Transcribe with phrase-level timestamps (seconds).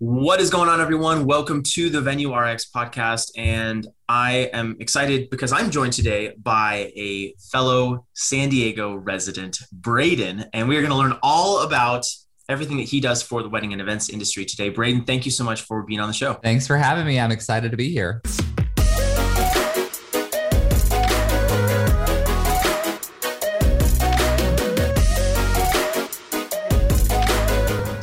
[0.00, 1.26] What is going on, everyone?
[1.26, 3.32] Welcome to the Venue RX podcast.
[3.36, 10.50] And I am excited because I'm joined today by a fellow San Diego resident, Braden,
[10.52, 12.06] and we are going to learn all about
[12.48, 14.68] everything that he does for the wedding and events industry today.
[14.68, 16.34] Braden, thank you so much for being on the show.
[16.34, 17.18] Thanks for having me.
[17.18, 18.22] I'm excited to be here.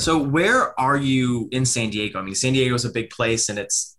[0.05, 2.19] So, where are you in San Diego?
[2.19, 3.97] I mean, San Diego is a big place and it's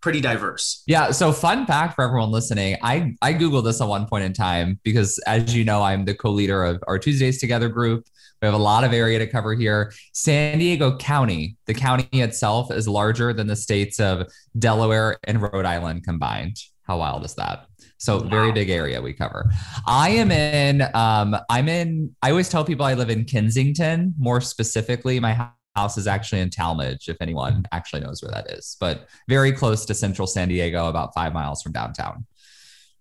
[0.00, 0.82] pretty diverse.
[0.86, 1.10] Yeah.
[1.10, 4.80] So, fun fact for everyone listening I, I Googled this at one point in time
[4.82, 8.06] because, as you know, I'm the co leader of our Tuesdays Together group.
[8.40, 9.92] We have a lot of area to cover here.
[10.14, 15.66] San Diego County, the county itself is larger than the states of Delaware and Rhode
[15.66, 16.56] Island combined.
[16.84, 17.66] How wild is that?
[18.02, 18.28] So wow.
[18.28, 19.48] very big area we cover.
[19.86, 24.40] I am in um I'm in I always tell people I live in Kensington, more
[24.40, 29.08] specifically my house is actually in Talmadge if anyone actually knows where that is, but
[29.28, 32.26] very close to central San Diego about 5 miles from downtown.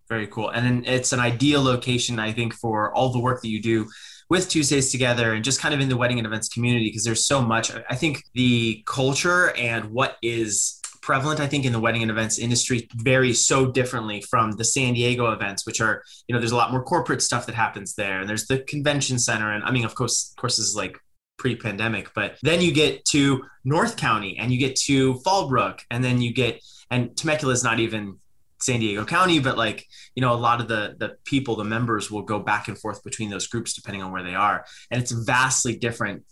[0.07, 0.49] Very cool.
[0.49, 3.89] And then it's an ideal location I think for all the work that you do
[4.29, 7.25] with Tuesdays together and just kind of in the wedding and events community because there's
[7.25, 12.01] so much I think the culture and what is prevalent, I think, in the wedding
[12.01, 16.39] and events industry varies so differently from the San Diego events, which are, you know,
[16.39, 18.21] there's a lot more corporate stuff that happens there.
[18.21, 19.51] And there's the convention center.
[19.51, 20.97] And I mean, of course, of course, this is like
[21.37, 26.21] pre-pandemic, but then you get to North County and you get to Fallbrook and then
[26.21, 28.19] you get, and Temecula is not even
[28.59, 32.11] San Diego County, but like, you know, a lot of the the people, the members
[32.11, 34.65] will go back and forth between those groups depending on where they are.
[34.91, 36.23] And it's vastly different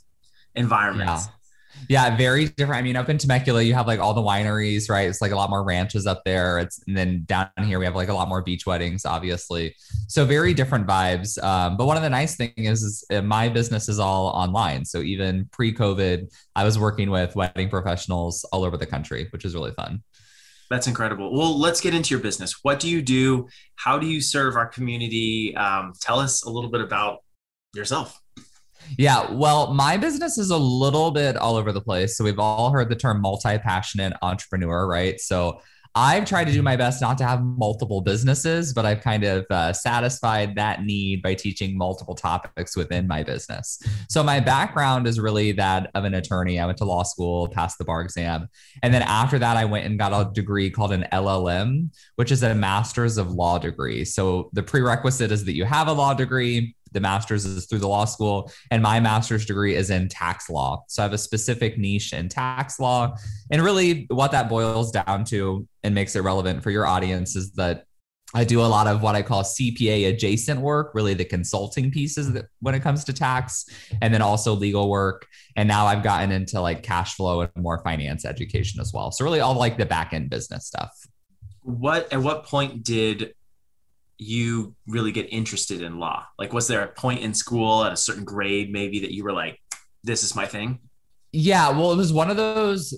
[0.54, 1.26] environments.
[1.26, 1.32] Yeah.
[1.88, 2.80] Yeah, very different.
[2.80, 5.08] I mean, up in Temecula, you have like all the wineries, right?
[5.08, 6.60] It's like a lot more ranches up there.
[6.60, 9.76] It's and then down here we have like a lot more beach weddings, obviously.
[10.08, 11.42] So very different vibes.
[11.44, 14.86] Um, but one of the nice things is, is uh, my business is all online.
[14.86, 19.56] So even pre-COVID, I was working with wedding professionals all over the country, which is
[19.56, 20.04] really fun.
[20.70, 21.36] That's incredible.
[21.36, 22.60] Well, let's get into your business.
[22.62, 23.48] What do you do?
[23.76, 25.56] How do you serve our community?
[25.56, 27.24] Um, tell us a little bit about
[27.74, 28.20] yourself.
[28.98, 32.18] Yeah, well, my business is a little bit all over the place.
[32.18, 35.20] So we've all heard the term multi-passionate entrepreneur, right?
[35.20, 35.60] So
[35.96, 39.46] I've tried to do my best not to have multiple businesses, but I've kind of
[39.50, 43.82] uh, satisfied that need by teaching multiple topics within my business.
[44.08, 46.60] So my background is really that of an attorney.
[46.60, 48.50] I went to law school, passed the bar exam,
[48.84, 52.44] and then after that, I went and got a degree called an LLM, which is
[52.44, 54.06] a master's of law degree.
[54.06, 57.88] So the prerequisite is that you have a law degree the master's is through the
[57.88, 60.84] law school, and my master's degree is in tax law.
[60.88, 63.16] So I have a specific niche in tax law.
[63.52, 67.52] And really, what that boils down to and makes it relevant for your audience is
[67.54, 67.86] that
[68.34, 72.32] I do a lot of what I call CPA adjacent work, really the consulting pieces
[72.34, 73.66] that, when it comes to tax,
[74.02, 75.26] and then also legal work.
[75.56, 79.12] And now I've gotten into like cash flow and more finance education as well.
[79.12, 80.92] So really all like the back end business stuff.
[81.62, 83.34] What at what point did
[84.20, 86.26] you really get interested in law?
[86.38, 89.34] Like, was there a point in school at a certain grade, maybe, that you were
[89.34, 89.60] like,
[90.04, 90.80] this is my thing?
[91.32, 91.70] Yeah.
[91.70, 92.94] Well, it was one of those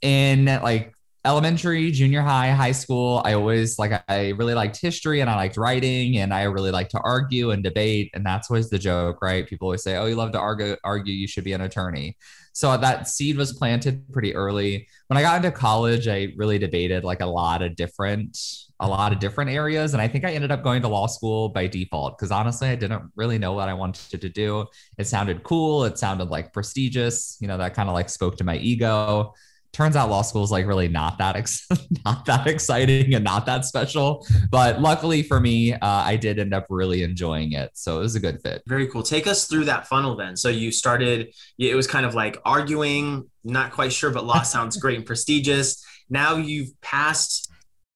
[0.00, 0.94] in like
[1.24, 3.20] elementary, junior high, high school.
[3.24, 6.88] I always like, I really liked history and I liked writing and I really like
[6.90, 8.10] to argue and debate.
[8.14, 9.46] And that's always the joke, right?
[9.46, 12.16] People always say, oh, you love to argue, argue, you should be an attorney.
[12.52, 14.88] So that seed was planted pretty early.
[15.08, 18.38] When I got into college, I really debated like a lot of different
[18.82, 21.50] a lot of different areas and I think I ended up going to law school
[21.50, 24.64] by default because honestly I didn't really know what I wanted to do.
[24.96, 28.44] It sounded cool, it sounded like prestigious, you know, that kind of like spoke to
[28.44, 29.34] my ego
[29.72, 31.66] turns out law school is like really not that ex-
[32.04, 36.52] not that exciting and not that special but luckily for me uh, i did end
[36.52, 38.62] up really enjoying it so it was a good fit.
[38.66, 39.02] Very cool.
[39.02, 40.36] Take us through that funnel then.
[40.36, 44.76] So you started it was kind of like arguing not quite sure but law sounds
[44.76, 45.82] great and prestigious.
[46.08, 47.50] Now you've passed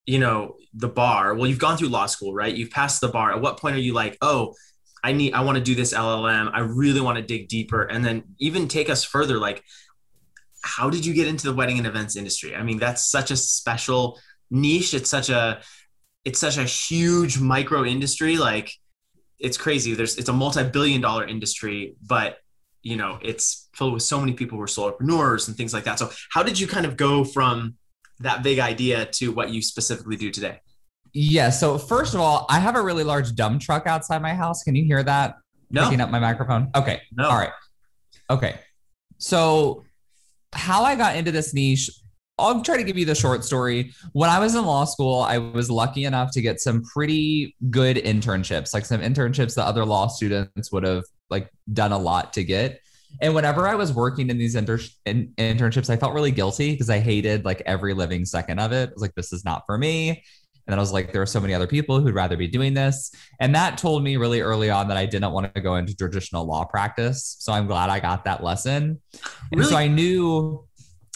[0.07, 1.35] you know the bar.
[1.35, 2.55] Well you've gone through law school right?
[2.55, 3.33] You've passed the bar.
[3.33, 4.55] At what point are you like oh
[5.03, 6.51] I need I want to do this LLM.
[6.53, 7.83] I really want to dig deeper.
[7.83, 9.63] And then even take us further like
[10.65, 12.57] how did you get into the wedding and events industry?
[12.57, 14.19] I mean, that's such a special
[14.51, 14.95] niche.
[14.95, 15.61] It's such a
[16.25, 18.39] it's such a huge micro industry.
[18.39, 18.73] Like
[19.39, 19.95] it's crazy.
[19.95, 22.39] There's it's a multi-billion dollar industry, but
[22.83, 25.99] you know, it's filled with so many people who are solopreneurs and things like that.
[25.99, 27.77] So how did you kind of go from
[28.21, 30.61] that big idea to what you specifically do today?
[31.13, 31.51] Yeah.
[31.51, 34.63] So first of all, I have a really large dump truck outside my house.
[34.63, 35.37] Can you hear that?
[35.71, 35.85] No.
[35.85, 36.71] Picking up my microphone.
[36.75, 37.03] Okay.
[37.13, 37.29] No.
[37.29, 37.53] All right.
[38.31, 38.55] Okay.
[39.19, 39.85] So
[40.55, 41.91] how I got into this niche,
[42.39, 43.93] I'll try to give you the short story.
[44.13, 47.97] When I was in law school, I was lucky enough to get some pretty good
[47.97, 52.45] internships, like some internships that other law students would have like done a lot to
[52.45, 52.81] get.
[53.21, 56.91] And whenever I was working in these inter- in internships, I felt really guilty because
[56.91, 58.89] I hated like every living second of it.
[58.91, 60.25] I was like, this is not for me.
[60.67, 62.73] And then I was like, there are so many other people who'd rather be doing
[62.73, 63.11] this.
[63.39, 66.47] And that told me really early on that I didn't want to go into traditional
[66.47, 67.37] law practice.
[67.39, 69.01] So I'm glad I got that lesson.
[69.53, 69.71] And Really?
[69.71, 70.65] so I knew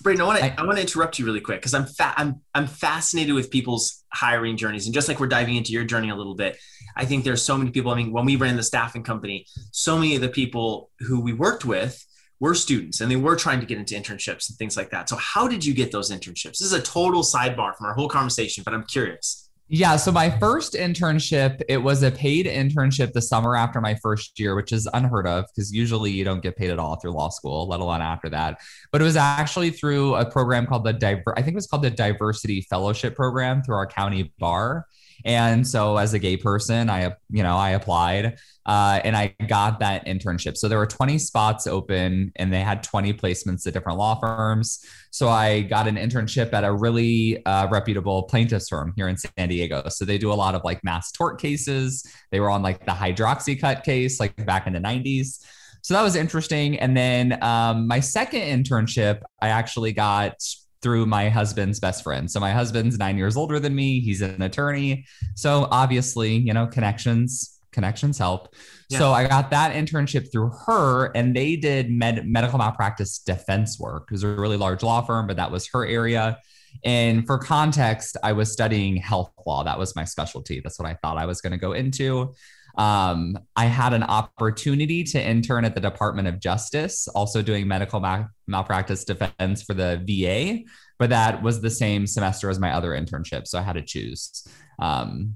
[0.02, 2.14] Braden, I want to I- I, want to interrupt you really quick because I'm fa-
[2.16, 6.08] I'm I'm fascinated with people's hiring journeys, and just like we're diving into your journey
[6.10, 6.56] a little bit,
[6.94, 7.90] I think there's so many people.
[7.90, 11.32] I mean, when we ran the staffing company, so many of the people who we
[11.32, 12.04] worked with
[12.40, 15.08] were students, and they were trying to get into internships and things like that.
[15.08, 16.58] So, how did you get those internships?
[16.58, 19.48] This is a total sidebar from our whole conversation, but I'm curious.
[19.70, 19.96] Yeah.
[19.96, 24.56] So my first internship, it was a paid internship the summer after my first year,
[24.56, 27.68] which is unheard of because usually you don't get paid at all through law school,
[27.68, 28.60] let alone after that.
[28.92, 31.34] But it was actually through a program called the Diver.
[31.36, 34.86] I think it was called the Diversity Fellowship Program through our county bar.
[35.24, 39.80] And so as a gay person, I, you know, I applied uh, and I got
[39.80, 40.56] that internship.
[40.56, 44.84] So there were 20 spots open and they had 20 placements at different law firms.
[45.10, 49.48] So I got an internship at a really uh, reputable plaintiffs firm here in San
[49.48, 49.88] Diego.
[49.88, 52.04] So they do a lot of like mass tort cases.
[52.30, 55.42] They were on like the hydroxycut case, like back in the 90s.
[55.82, 56.78] So that was interesting.
[56.78, 60.34] And then um, my second internship, I actually got
[60.82, 62.30] through my husband's best friend.
[62.30, 64.00] So my husband's nine years older than me.
[64.00, 65.06] He's an attorney.
[65.34, 68.54] So obviously, you know, connections, connections help.
[68.88, 68.98] Yeah.
[68.98, 74.08] So I got that internship through her, and they did med- medical malpractice defense work.
[74.10, 76.38] It was a really large law firm, but that was her area.
[76.84, 79.64] And for context, I was studying health law.
[79.64, 80.60] That was my specialty.
[80.60, 82.34] That's what I thought I was going to go into.
[82.76, 87.98] Um, I had an opportunity to intern at the Department of Justice, also doing medical
[87.98, 90.64] mal- malpractice defense for the VA,
[90.98, 94.46] but that was the same semester as my other internship, so I had to choose.
[94.78, 95.34] Um,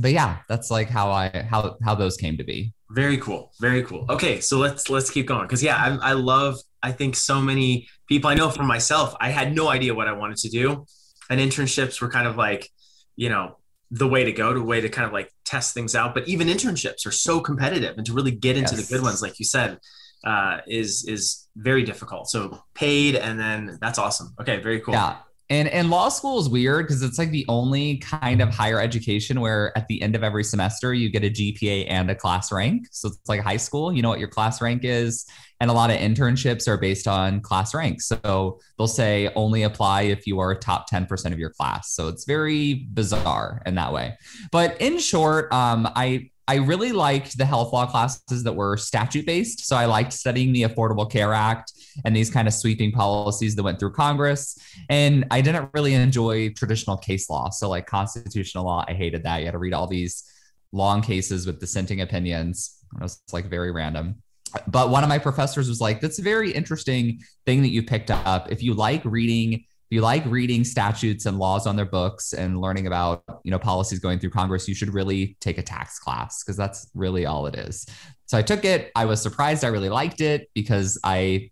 [0.00, 2.72] but yeah, that's like how I how how those came to be.
[2.90, 3.52] Very cool.
[3.60, 4.06] Very cool.
[4.08, 6.58] Okay, so let's let's keep going because yeah, I, I love.
[6.82, 8.30] I think so many people.
[8.30, 10.86] I know for myself, I had no idea what I wanted to do,
[11.30, 12.70] and internships were kind of like,
[13.16, 13.56] you know,
[13.90, 16.14] the way to go, to way to kind of like test things out.
[16.14, 18.88] But even internships are so competitive, and to really get into Yes.
[18.88, 19.78] the good ones, like you said,
[20.24, 22.28] uh, is is very difficult.
[22.28, 24.34] So paid, and then that's awesome.
[24.40, 24.94] Okay, very cool.
[24.94, 25.16] Yeah.
[25.48, 29.40] And and law school is weird because it's like the only kind of higher education
[29.40, 32.88] where at the end of every semester you get a GPA and a class rank.
[32.90, 35.24] So it's like high school, you know what your class rank is.
[35.60, 38.06] And a lot of internships are based on class ranks.
[38.06, 41.92] So they'll say only apply if you are top 10% of your class.
[41.92, 44.18] So it's very bizarre in that way.
[44.52, 49.26] But in short, um, I I really liked the health law classes that were statute
[49.26, 49.66] based.
[49.66, 51.72] So I liked studying the Affordable Care Act
[52.04, 54.56] and these kind of sweeping policies that went through Congress.
[54.88, 57.50] And I didn't really enjoy traditional case law.
[57.50, 59.38] So, like constitutional law, I hated that.
[59.38, 60.22] You had to read all these
[60.70, 62.78] long cases with dissenting opinions.
[62.94, 64.22] It was like very random.
[64.66, 68.10] But one of my professors was like, that's a very interesting thing that you picked
[68.10, 68.50] up.
[68.50, 72.60] If you like reading, if you like reading statutes and laws on their books and
[72.60, 76.42] learning about, you know, policies going through Congress, you should really take a tax class
[76.42, 77.86] because that's really all it is.
[78.26, 78.90] So I took it.
[78.96, 81.50] I was surprised I really liked it because I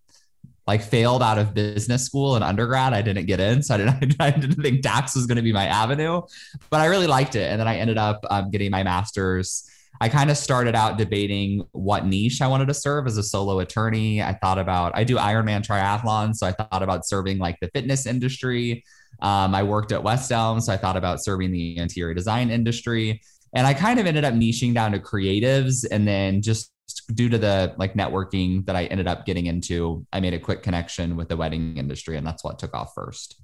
[0.67, 2.95] like failed out of business school and undergrad.
[2.95, 4.17] I didn't get in, so I didn't.
[4.21, 6.23] I didn't think tax was going to be my avenue,
[6.71, 7.51] but I really liked it.
[7.51, 9.69] And then I ended up um, getting my master's.
[10.01, 13.61] I kind of started out debating what niche I wanted to serve as a solo
[13.61, 14.23] attorney.
[14.23, 18.07] I thought about I do Ironman triathlon, so I thought about serving like the fitness
[18.07, 18.85] industry.
[19.23, 23.21] Um, I worked at West Elm, so I thought about serving the interior design industry.
[23.55, 26.73] And I kind of ended up niching down to creatives, and then just
[27.15, 30.63] due to the like networking that I ended up getting into, I made a quick
[30.63, 33.41] connection with the wedding industry, and that's what took off first.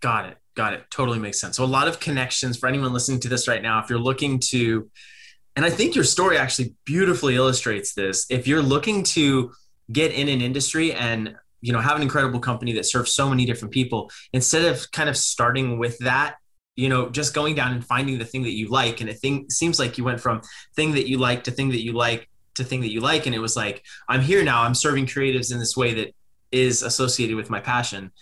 [0.00, 0.38] Got it.
[0.54, 0.84] Got it.
[0.90, 1.56] Totally makes sense.
[1.56, 3.82] So a lot of connections for anyone listening to this right now.
[3.82, 4.90] If you're looking to,
[5.56, 8.26] and I think your story actually beautifully illustrates this.
[8.30, 9.52] If you're looking to
[9.92, 13.44] get in an industry and you know have an incredible company that serves so many
[13.44, 16.36] different people, instead of kind of starting with that,
[16.76, 19.50] you know, just going down and finding the thing that you like, and it thing
[19.50, 20.40] seems like you went from
[20.76, 23.34] thing that you like to thing that you like to thing that you like, and
[23.34, 24.62] it was like I'm here now.
[24.62, 26.14] I'm serving creatives in this way that
[26.52, 28.12] is associated with my passion.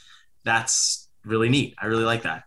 [0.44, 1.74] That's really neat.
[1.80, 2.44] I really like that.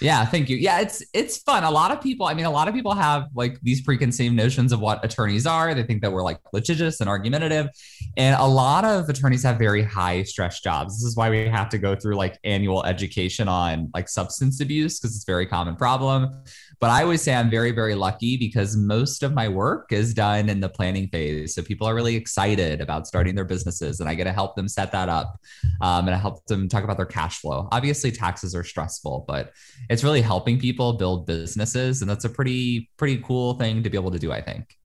[0.00, 0.56] Yeah, thank you.
[0.56, 1.64] Yeah, it's it's fun.
[1.64, 4.72] A lot of people, I mean, a lot of people have like these preconceived notions
[4.72, 5.74] of what attorneys are.
[5.74, 7.68] They think that we're like litigious and argumentative.
[8.16, 10.94] And a lot of attorneys have very high stress jobs.
[10.98, 14.98] This is why we have to go through like annual education on like substance abuse
[14.98, 16.42] because it's a very common problem.
[16.78, 20.50] But I always say I'm very, very lucky because most of my work is done
[20.50, 21.54] in the planning phase.
[21.54, 24.68] So people are really excited about starting their businesses, and I get to help them
[24.68, 25.40] set that up.
[25.80, 27.68] Um, and I help them talk about their cash flow.
[27.72, 29.52] Obviously, taxes are stressful, but
[29.88, 32.00] it's really helping people build businesses.
[32.00, 34.76] And that's a pretty, pretty cool thing to be able to do, I think.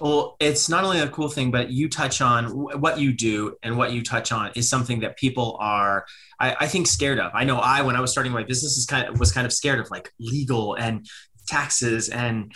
[0.00, 2.46] Well, it's not only a cool thing, but you touch on
[2.80, 6.06] what you do and what you touch on is something that people are,
[6.38, 7.32] I, I think, scared of.
[7.34, 9.52] I know I, when I was starting my business, is kind of was kind of
[9.52, 11.06] scared of like legal and
[11.48, 12.52] taxes and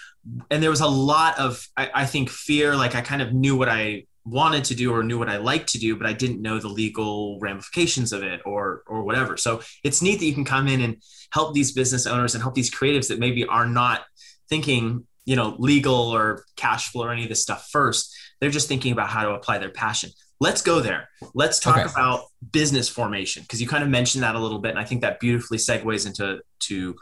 [0.51, 2.77] and there was a lot of I, I think fear.
[2.77, 5.71] Like I kind of knew what I wanted to do or knew what I liked
[5.71, 9.37] to do, but I didn't know the legal ramifications of it or or whatever.
[9.37, 12.55] So it's neat that you can come in and help these business owners and help
[12.55, 14.03] these creatives that maybe are not
[14.49, 18.69] thinking you know legal or cash flow or any of this stuff first they're just
[18.69, 21.91] thinking about how to apply their passion let's go there let's talk okay.
[21.91, 25.01] about business formation because you kind of mentioned that a little bit and i think
[25.01, 26.95] that beautifully segues into to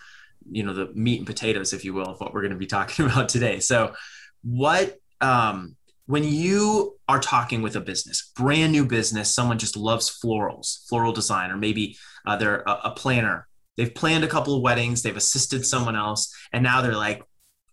[0.50, 2.66] you know the meat and potatoes if you will of what we're going to be
[2.66, 3.94] talking about today so
[4.42, 10.10] what um when you are talking with a business brand new business someone just loves
[10.22, 14.62] florals floral design or maybe uh, they're a, a planner they've planned a couple of
[14.62, 17.22] weddings they've assisted someone else and now they're like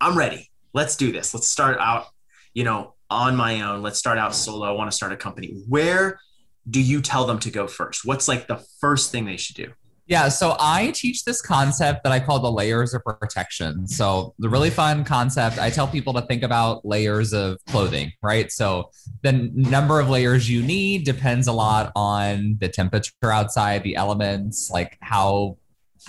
[0.02, 0.50] I'm ready.
[0.74, 1.34] Let's do this.
[1.34, 2.08] Let's start out,
[2.54, 3.82] you know, on my own.
[3.82, 4.68] Let's start out solo.
[4.68, 5.56] I want to start a company.
[5.68, 6.20] Where
[6.70, 8.06] do you tell them to go first?
[8.06, 9.74] What's like the first thing they should do?
[10.10, 13.88] Yeah, so I teach this concept that I call the layers of protection.
[13.88, 18.52] So, the really fun concept, I tell people to think about layers of clothing, right?
[18.52, 18.90] So,
[19.22, 24.72] the number of layers you need depends a lot on the temperature outside, the elements,
[24.72, 25.58] like how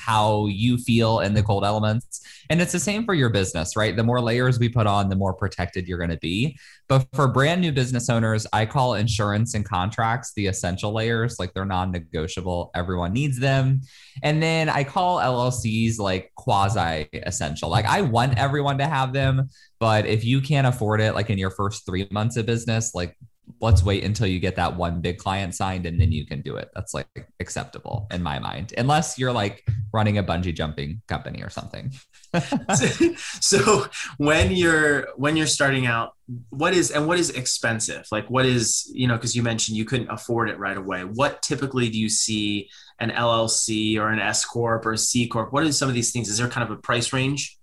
[0.00, 2.20] how you feel in the cold elements.
[2.48, 3.94] And it's the same for your business, right?
[3.94, 6.58] The more layers we put on, the more protected you're going to be.
[6.88, 11.54] But for brand new business owners, I call insurance and contracts the essential layers, like
[11.54, 12.70] they're non negotiable.
[12.74, 13.82] Everyone needs them.
[14.22, 17.68] And then I call LLCs like quasi essential.
[17.68, 21.38] Like I want everyone to have them, but if you can't afford it, like in
[21.38, 23.16] your first three months of business, like
[23.60, 26.56] let's wait until you get that one big client signed and then you can do
[26.56, 26.70] it.
[26.74, 27.06] That's like
[27.40, 31.92] acceptable in my mind, unless you're like running a bungee jumping company or something.
[33.40, 33.86] so
[34.16, 36.12] when you're when you're starting out,
[36.48, 38.06] what is and what is expensive?
[38.10, 41.02] Like what is, you know, because you mentioned you couldn't afford it right away.
[41.02, 45.52] What typically do you see an LLC or an S corp or a C corp?
[45.52, 46.28] What are some of these things?
[46.28, 47.58] Is there kind of a price range?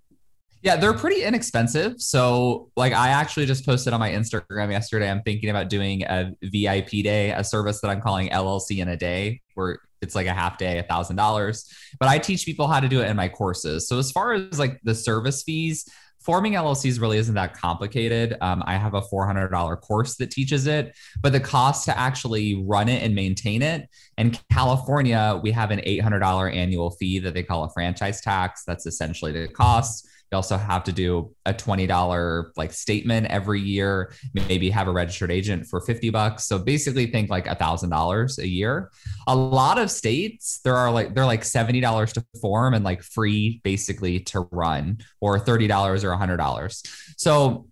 [0.67, 2.01] Yeah, they're pretty inexpensive.
[2.01, 5.09] So, like, I actually just posted on my Instagram yesterday.
[5.09, 8.97] I'm thinking about doing a VIP day, a service that I'm calling LLC in a
[8.97, 11.73] day, where it's like a half day, a thousand dollars.
[12.01, 13.87] But I teach people how to do it in my courses.
[13.87, 18.35] So, as far as like the service fees, forming LLCs really isn't that complicated.
[18.41, 22.89] Um, I have a $400 course that teaches it, but the cost to actually run
[22.89, 23.87] it and maintain it.
[24.17, 28.65] In California, we have an $800 annual fee that they call a franchise tax.
[28.65, 30.09] That's essentially the cost.
[30.31, 35.31] You also have to do a $20 like statement every year, maybe have a registered
[35.31, 36.45] agent for 50 bucks.
[36.45, 38.91] So basically think like a thousand dollars a year.
[39.27, 43.61] A lot of states, there are like, they're like $70 to form and like free
[43.63, 47.13] basically to run or $30 or $100.
[47.17, 47.67] So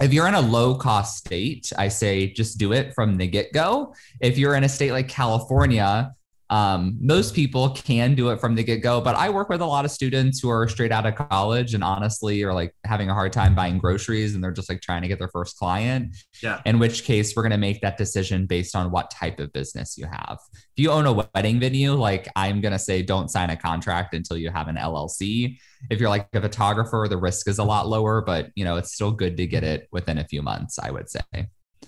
[0.00, 3.52] if you're in a low cost state, I say just do it from the get
[3.52, 3.94] go.
[4.20, 6.12] If you're in a state like California,
[6.50, 9.66] um, most people can do it from the get go, but I work with a
[9.66, 13.14] lot of students who are straight out of college and honestly are like having a
[13.14, 16.16] hard time buying groceries and they're just like trying to get their first client.
[16.42, 16.60] Yeah.
[16.66, 19.96] In which case, we're going to make that decision based on what type of business
[19.96, 20.38] you have.
[20.52, 24.12] If you own a wedding venue, like I'm going to say, don't sign a contract
[24.12, 25.56] until you have an LLC.
[25.88, 28.92] If you're like a photographer, the risk is a lot lower, but you know, it's
[28.92, 31.20] still good to get it within a few months, I would say.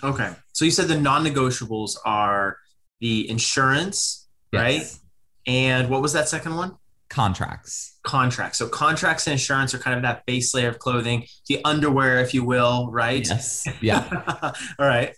[0.04, 0.30] Okay.
[0.52, 2.58] So you said the non negotiables are
[3.00, 4.21] the insurance
[4.52, 4.60] yes.
[4.60, 4.98] right?
[5.46, 6.76] And what was that second one?
[7.08, 7.98] Contracts.
[8.04, 8.58] Contracts.
[8.58, 12.32] So contracts and insurance are kind of that base layer of clothing, the underwear, if
[12.32, 13.26] you will, right?
[13.28, 13.66] Yes.
[13.80, 14.08] Yeah.
[14.78, 15.14] All right.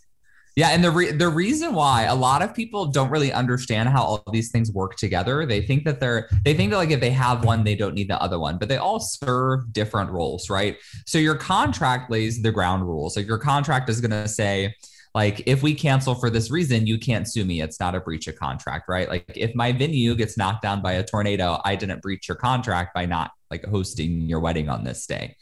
[0.57, 4.03] Yeah, and the re- the reason why a lot of people don't really understand how
[4.03, 7.11] all these things work together, they think that they're they think that like if they
[7.11, 10.77] have one, they don't need the other one, but they all serve different roles, right?
[11.07, 13.17] So your contract lays the ground rules.
[13.17, 14.77] Like your contract is going to say,
[15.15, 17.63] like if we cancel for this reason you can't sue me.
[17.63, 19.09] It's not a breach of contract right?
[19.09, 22.95] Like if my venue gets knocked down by a tornado i didn't breach your contract
[22.95, 25.37] by not like hosting your wedding on this day.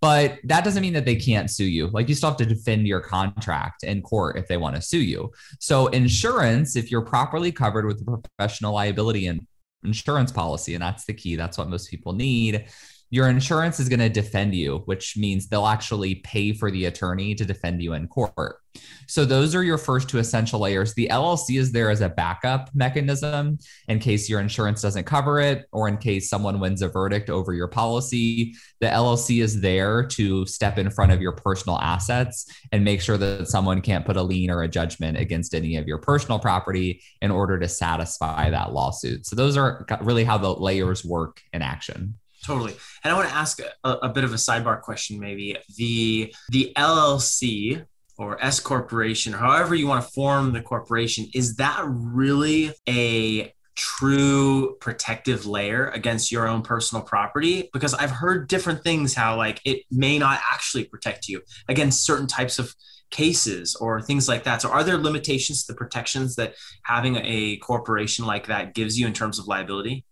[0.00, 1.86] But that doesn't mean that they can't sue you.
[1.86, 5.02] Like you still have to defend your contract in court if they want to sue
[5.02, 5.32] you.
[5.60, 9.46] So insurance if you're properly covered with a professional liability and
[9.84, 12.66] insurance policy and that's the key that's what most people need
[13.10, 17.34] your insurance is going to defend you, which means they'll actually pay for the attorney
[17.34, 18.56] to defend you in court.
[19.06, 20.94] So those are your first two essential layers.
[20.94, 23.58] The LLC is there as a backup mechanism
[23.88, 27.52] in case your insurance doesn't cover it or in case someone wins a verdict over
[27.52, 28.54] your policy.
[28.80, 33.18] The LLC is there to step in front of your personal assets and make sure
[33.18, 37.02] that someone can't put a lien or a judgment against any of your personal property
[37.20, 39.26] in order to satisfy that lawsuit.
[39.26, 42.18] So those are really how the layers work in action.
[42.44, 42.74] Totally.
[43.02, 45.56] And I want to ask a, a bit of a sidebar question, maybe.
[45.76, 47.84] The the LLC
[48.18, 53.52] or S corporation, or however you want to form the corporation, is that really a
[53.76, 57.70] true protective layer against your own personal property?
[57.72, 62.26] Because I've heard different things how like it may not actually protect you against certain
[62.26, 62.74] types of
[63.10, 64.60] cases or things like that.
[64.60, 69.06] So are there limitations to the protections that having a corporation like that gives you
[69.06, 70.04] in terms of liability?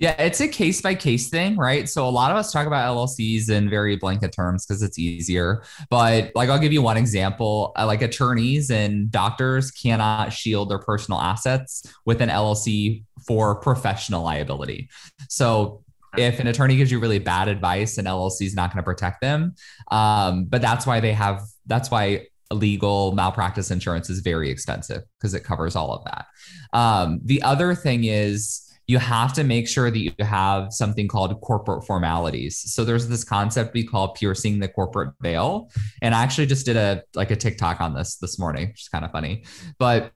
[0.00, 1.86] Yeah, it's a case by case thing, right?
[1.86, 5.62] So a lot of us talk about LLCs in very blanket terms because it's easier.
[5.90, 7.72] But like, I'll give you one example.
[7.76, 14.22] Uh, like, attorneys and doctors cannot shield their personal assets with an LLC for professional
[14.22, 14.88] liability.
[15.28, 15.84] So
[16.16, 19.20] if an attorney gives you really bad advice, an LLC is not going to protect
[19.20, 19.54] them.
[19.90, 21.42] Um, but that's why they have.
[21.66, 26.24] That's why legal malpractice insurance is very expensive because it covers all of that.
[26.72, 31.40] Um, the other thing is you have to make sure that you have something called
[31.42, 32.58] corporate formalities.
[32.74, 35.70] So there's this concept we call piercing the corporate veil.
[36.02, 38.88] And I actually just did a like a TikTok on this this morning, which is
[38.88, 39.44] kind of funny.
[39.78, 40.12] But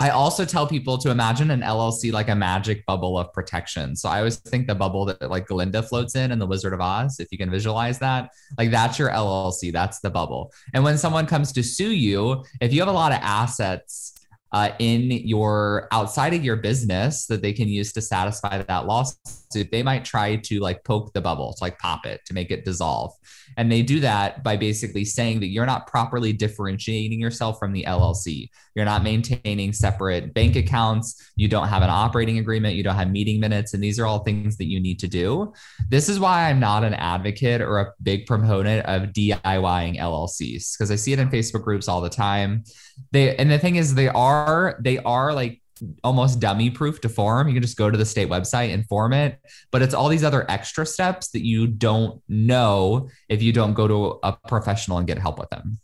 [0.00, 3.94] I also tell people to imagine an LLC like a magic bubble of protection.
[3.96, 6.80] So I always think the bubble that like Glinda floats in in The Wizard of
[6.80, 10.54] Oz, if you can visualize that, like that's your LLC, that's the bubble.
[10.72, 14.15] And when someone comes to sue you, if you have a lot of assets
[14.56, 19.18] uh, in your outside of your business that they can use to satisfy that lawsuit,
[19.50, 22.64] they might try to like poke the bubble, to like pop it, to make it
[22.64, 23.12] dissolve.
[23.56, 27.84] And they do that by basically saying that you're not properly differentiating yourself from the
[27.84, 28.50] LLC.
[28.74, 31.30] You're not maintaining separate bank accounts.
[31.36, 32.74] You don't have an operating agreement.
[32.74, 33.72] You don't have meeting minutes.
[33.74, 35.52] And these are all things that you need to do.
[35.88, 40.90] This is why I'm not an advocate or a big proponent of DIYing LLCs because
[40.90, 42.64] I see it in Facebook groups all the time.
[43.12, 45.60] They and the thing is they are they are like
[46.02, 47.48] almost dummy proof to form.
[47.48, 49.38] You can just go to the state website and form it.
[49.70, 53.88] But it's all these other extra steps that you don't know if you don't go
[53.88, 55.78] to a professional and get help with them.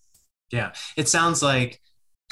[0.50, 0.72] Yeah.
[0.96, 1.80] It sounds like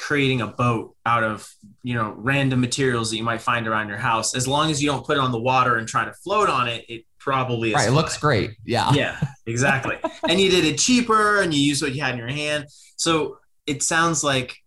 [0.01, 1.47] creating a boat out of
[1.83, 4.89] you know random materials that you might find around your house as long as you
[4.89, 7.75] don't put it on the water and try to float on it it probably is
[7.75, 9.95] right it looks great yeah yeah exactly
[10.27, 13.37] and you did it cheaper and you used what you had in your hand so
[13.67, 14.57] it sounds like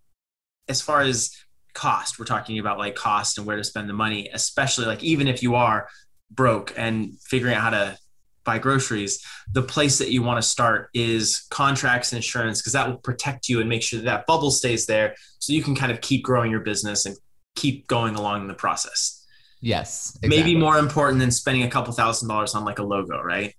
[0.68, 1.36] as far as
[1.74, 2.18] cost.
[2.18, 5.42] We're talking about like cost and where to spend the money especially like even if
[5.42, 5.88] you are
[6.30, 7.98] broke and figuring out how to
[8.44, 12.86] buy groceries the place that you want to start is contracts and insurance because that
[12.86, 15.90] will protect you and make sure that, that bubble stays there so you can kind
[15.90, 17.16] of keep growing your business and
[17.56, 19.26] keep going along in the process.
[19.60, 20.28] Yes exactly.
[20.28, 23.54] maybe more important than spending a couple thousand dollars on like a logo right?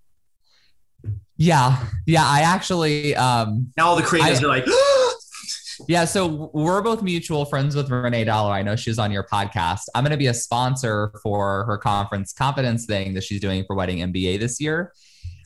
[1.38, 4.66] Yeah yeah i actually um now all the creators I, are like
[5.88, 8.52] yeah, so we're both mutual friends with Renee Dollar.
[8.52, 9.82] I know she's on your podcast.
[9.94, 13.76] I'm going to be a sponsor for her conference confidence thing that she's doing for
[13.76, 14.94] Wedding MBA this year.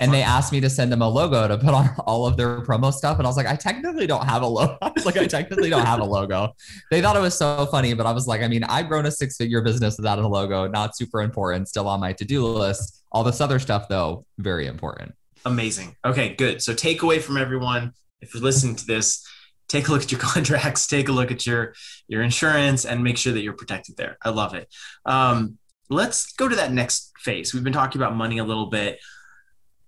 [0.02, 2.62] And they asked me to send them a logo to put on all of their
[2.62, 3.18] promo stuff.
[3.18, 4.78] And I was like, I technically don't have a logo.
[4.82, 6.54] I like, I technically don't have a logo.
[6.90, 9.12] They thought it was so funny, but I was like, I mean, I've grown a
[9.12, 13.04] six figure business without a logo, not super important, still on my to do list.
[13.12, 15.14] All this other stuff, though, very important.
[15.46, 15.98] Amazing.
[16.06, 16.62] Okay, good.
[16.62, 19.26] So, takeaway from everyone if you're listening to this,
[19.70, 21.74] take a look at your contracts, take a look at your
[22.08, 24.18] your insurance, and make sure that you're protected there.
[24.22, 24.68] I love it.
[25.06, 25.58] Um,
[25.90, 27.54] let's go to that next phase.
[27.54, 29.00] We've been talking about money a little bit.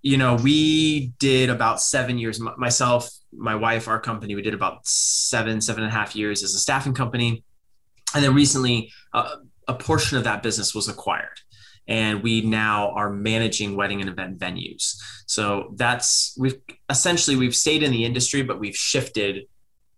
[0.02, 2.40] You know, we did about seven years.
[2.40, 6.56] Myself, my wife, our company, we did about seven, seven and a half years as
[6.56, 7.44] a staffing company,
[8.16, 9.36] and then recently, uh,
[9.68, 11.40] a portion of that business was acquired
[11.88, 16.58] and we now are managing wedding and event venues so that's we've
[16.90, 19.46] essentially we've stayed in the industry but we've shifted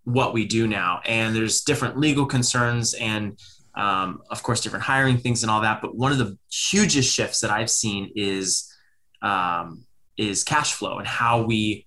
[0.04, 1.02] what we do now.
[1.06, 3.40] And there's different legal concerns and,
[3.76, 5.82] um, of course, different hiring things and all that.
[5.82, 8.70] But one of the hugest shifts that I've seen is
[9.22, 9.86] um,
[10.18, 11.86] is cash flow and how we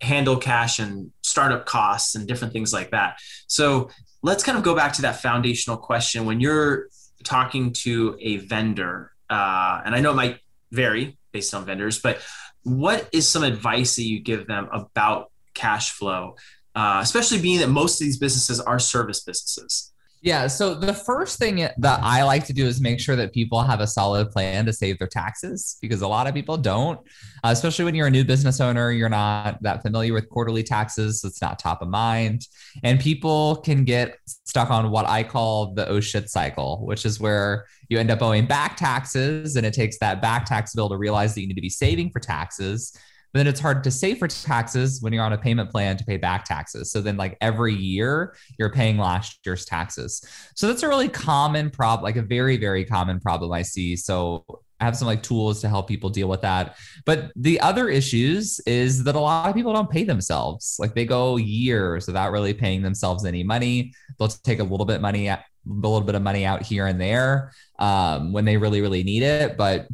[0.00, 3.18] handle cash and startup costs and different things like that.
[3.48, 3.90] So
[4.22, 6.88] let's kind of go back to that foundational question when you're
[7.24, 10.38] talking to a vendor, uh, and I know it might
[10.70, 12.20] vary based on vendors, but
[12.62, 16.36] what is some advice that you give them about cash flow
[16.74, 19.92] uh, especially being that most of these businesses are service businesses.
[20.24, 20.46] Yeah.
[20.46, 23.80] So the first thing that I like to do is make sure that people have
[23.80, 26.98] a solid plan to save their taxes because a lot of people don't,
[27.44, 31.20] uh, especially when you're a new business owner, you're not that familiar with quarterly taxes.
[31.20, 32.46] So it's not top of mind.
[32.82, 37.20] And people can get stuck on what I call the oh shit cycle, which is
[37.20, 40.96] where you end up owing back taxes and it takes that back tax bill to
[40.96, 42.98] realize that you need to be saving for taxes
[43.34, 46.04] but then it's hard to save for taxes when you're on a payment plan to
[46.04, 46.92] pay back taxes.
[46.92, 50.24] So then, like every year, you're paying last year's taxes.
[50.54, 53.96] So that's a really common problem, like a very, very common problem I see.
[53.96, 54.44] So
[54.78, 56.76] I have some like tools to help people deal with that.
[57.06, 60.76] But the other issues is that a lot of people don't pay themselves.
[60.78, 63.94] Like they go years without really paying themselves any money.
[64.16, 67.50] They'll take a little bit money, a little bit of money out here and there
[67.80, 69.56] um, when they really, really need it.
[69.56, 69.88] But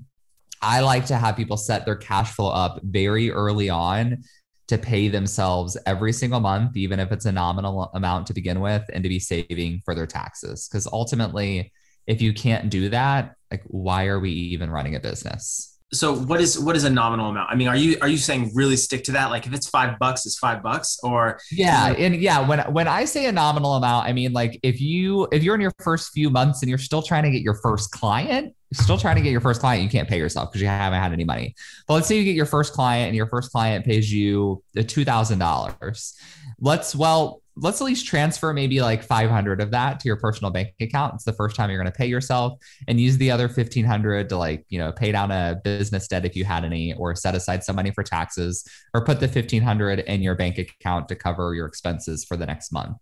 [0.63, 4.23] I like to have people set their cash flow up very early on
[4.69, 8.85] to pay themselves every single month, even if it's a nominal amount to begin with,
[8.93, 10.69] and to be saving for their taxes.
[10.69, 11.73] Because ultimately,
[12.07, 15.79] if you can't do that, like why are we even running a business?
[15.93, 17.51] So what is what is a nominal amount?
[17.51, 19.31] I mean, are you are you saying really stick to that?
[19.31, 23.07] Like if it's five bucks, it's five bucks, or yeah, and yeah, when when I
[23.07, 26.31] say a nominal amount, I mean like if you if you're in your first few
[26.31, 29.41] months and you're still trying to get your first client, still trying to get your
[29.41, 31.55] first client, you can't pay yourself because you haven't had any money.
[31.87, 35.05] But let's say you get your first client and your first client pays you two
[35.05, 36.15] thousand dollars.
[36.61, 40.71] Let's well let's at least transfer maybe like 500 of that to your personal bank
[40.81, 41.15] account.
[41.15, 44.37] It's the first time you're going to pay yourself and use the other 1500 to
[44.37, 47.63] like, you know, pay down a business debt if you had any or set aside
[47.63, 51.67] some money for taxes or put the 1500 in your bank account to cover your
[51.67, 52.97] expenses for the next month.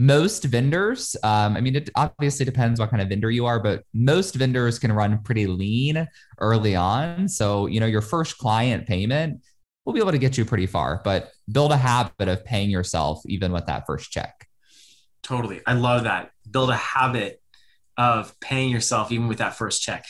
[0.00, 3.82] Most vendors, um, I mean, it obviously depends what kind of vendor you are, but
[3.92, 6.06] most vendors can run pretty lean
[6.38, 7.28] early on.
[7.28, 9.42] So, you know, your first client payment
[9.84, 13.22] will be able to get you pretty far, but build a habit of paying yourself
[13.26, 14.46] even with that first check.
[15.24, 15.62] Totally.
[15.66, 16.30] I love that.
[16.48, 17.42] Build a habit
[17.96, 20.04] of paying yourself even with that first check.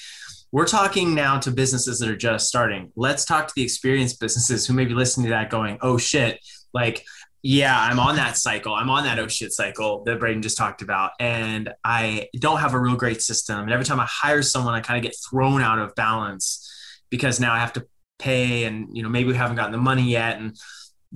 [0.52, 2.92] We're talking now to businesses that are just starting.
[2.94, 6.40] Let's talk to the experienced businesses who may be listening to that going, oh shit,
[6.74, 7.04] like,
[7.42, 8.74] yeah, I'm on that cycle.
[8.74, 11.12] I'm on that oh shit cycle that Braden just talked about.
[11.20, 13.60] And I don't have a real great system.
[13.60, 16.68] And every time I hire someone, I kind of get thrown out of balance
[17.10, 17.86] because now I have to
[18.18, 20.56] pay and you know maybe we haven't gotten the money yet and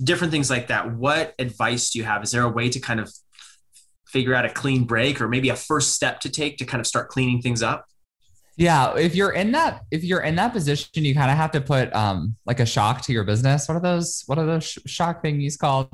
[0.01, 2.99] different things like that what advice do you have is there a way to kind
[2.99, 3.11] of
[4.07, 6.87] figure out a clean break or maybe a first step to take to kind of
[6.87, 7.85] start cleaning things up
[8.57, 11.61] yeah if you're in that if you're in that position you kind of have to
[11.61, 13.67] put um like a shock to your business.
[13.67, 15.89] What are those what are those sh- shock thingies called?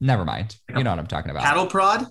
[0.00, 0.56] Never mind.
[0.68, 1.42] You know what i'm talking about.
[1.42, 2.06] Cattle prod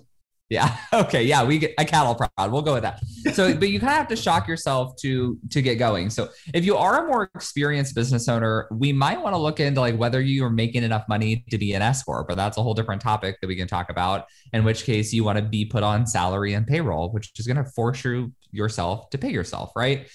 [0.48, 0.76] yeah.
[0.92, 1.24] Okay.
[1.24, 1.44] Yeah.
[1.44, 2.50] We get a cattle prod.
[2.50, 3.02] We'll go with that.
[3.34, 6.08] So, but you kind of have to shock yourself to to get going.
[6.08, 9.80] So, if you are a more experienced business owner, we might want to look into
[9.80, 12.62] like whether you are making enough money to be an S corp, but that's a
[12.62, 14.26] whole different topic that we can talk about.
[14.52, 17.62] In which case, you want to be put on salary and payroll, which is going
[17.62, 20.08] to force you yourself to pay yourself, right?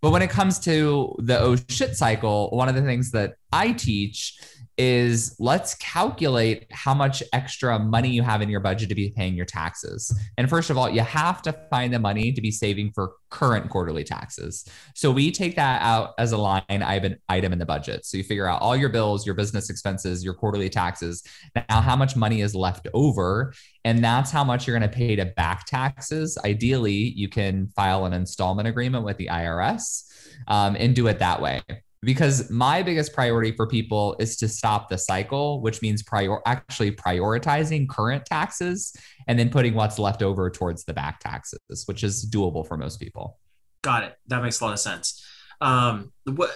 [0.00, 3.72] But when it comes to the oh shit cycle, one of the things that I
[3.72, 4.38] teach
[4.80, 9.34] is let's calculate how much extra money you have in your budget to be paying
[9.34, 10.10] your taxes.
[10.38, 13.68] And first of all, you have to find the money to be saving for current
[13.68, 14.66] quarterly taxes.
[14.94, 18.06] So we take that out as a line item in the budget.
[18.06, 21.24] So you figure out all your bills, your business expenses, your quarterly taxes.
[21.54, 23.52] Now, how much money is left over?
[23.84, 26.38] And that's how much you're going to pay to back taxes.
[26.42, 30.04] Ideally, you can file an installment agreement with the IRS
[30.48, 31.60] um, and do it that way
[32.02, 36.90] because my biggest priority for people is to stop the cycle which means prior actually
[36.90, 38.94] prioritizing current taxes
[39.28, 42.98] and then putting what's left over towards the back taxes which is doable for most
[42.98, 43.38] people.
[43.82, 44.16] Got it.
[44.26, 45.24] That makes a lot of sense.
[45.60, 46.50] Um, what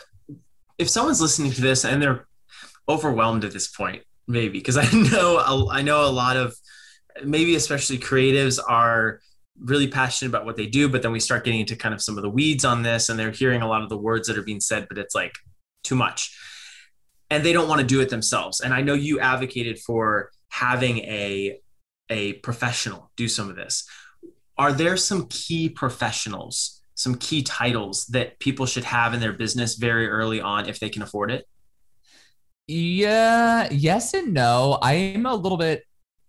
[0.79, 2.27] if someone's listening to this and they're
[2.89, 6.55] overwhelmed at this point maybe because i know i know a lot of
[7.25, 9.21] maybe especially creatives are
[9.61, 12.17] really passionate about what they do, but then we start getting into kind of some
[12.17, 14.43] of the weeds on this and they're hearing a lot of the words that are
[14.43, 15.35] being said, but it's like
[15.83, 16.37] too much.
[17.31, 18.61] And they don't want to do it themselves.
[18.61, 21.59] And I know you advocated for having a
[22.11, 23.89] a professional do some of this.
[24.59, 29.77] Are there some key professionals, some key titles that people should have in their business
[29.77, 31.49] very early on if they can afford it?
[32.67, 34.79] Yeah, yes and no.
[34.83, 35.83] I'm a little bit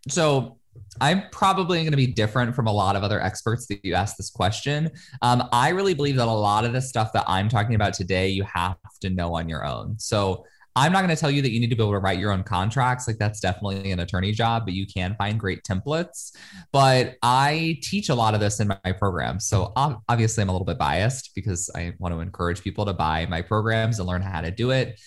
[0.08, 0.60] so
[1.02, 4.18] I'm probably going to be different from a lot of other experts that you asked
[4.18, 4.90] this question.
[5.22, 8.30] Um, I really believe that a lot of the stuff that I'm talking about today,
[8.30, 10.00] you have to know on your own.
[10.00, 10.46] So
[10.78, 12.32] I'm not going to tell you that you need to be able to write your
[12.32, 13.08] own contracts.
[13.08, 16.34] Like that's definitely an attorney job, but you can find great templates.
[16.74, 19.40] But I teach a lot of this in my program.
[19.40, 23.26] So obviously, I'm a little bit biased because I want to encourage people to buy
[23.28, 25.00] my programs and learn how to do it.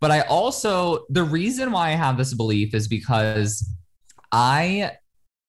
[0.00, 3.68] But I also, the reason why I have this belief is because
[4.30, 4.92] I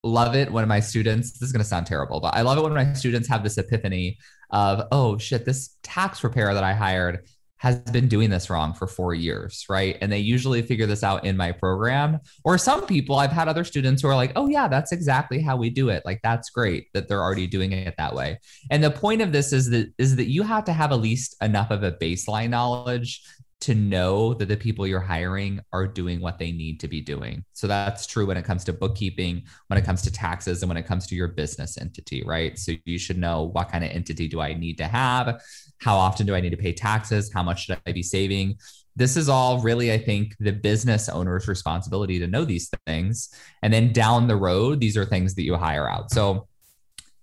[0.04, 2.64] love it when my students, this is going to sound terrible, but I love it
[2.64, 4.18] when my students have this epiphany
[4.52, 7.26] of, oh shit, this tax preparer that I hired
[7.60, 9.98] has been doing this wrong for four years, right?
[10.00, 12.20] And they usually figure this out in my program.
[12.44, 15.58] Or some people, I've had other students who are like, oh, yeah, that's exactly how
[15.58, 16.04] we do it.
[16.06, 18.40] Like, that's great that they're already doing it that way.
[18.70, 21.36] And the point of this is that is that you have to have at least
[21.42, 23.24] enough of a baseline knowledge
[23.60, 27.44] to know that the people you're hiring are doing what they need to be doing.
[27.54, 30.78] So that's true when it comes to bookkeeping, when it comes to taxes, and when
[30.78, 32.58] it comes to your business entity, right?
[32.58, 35.42] So you should know what kind of entity do I need to have
[35.80, 37.32] how often do I need to pay taxes?
[37.34, 38.58] How much should I be saving?
[38.96, 43.30] This is all really, I think, the business owner's responsibility to know these things.
[43.62, 46.10] And then down the road, these are things that you hire out.
[46.10, 46.48] So,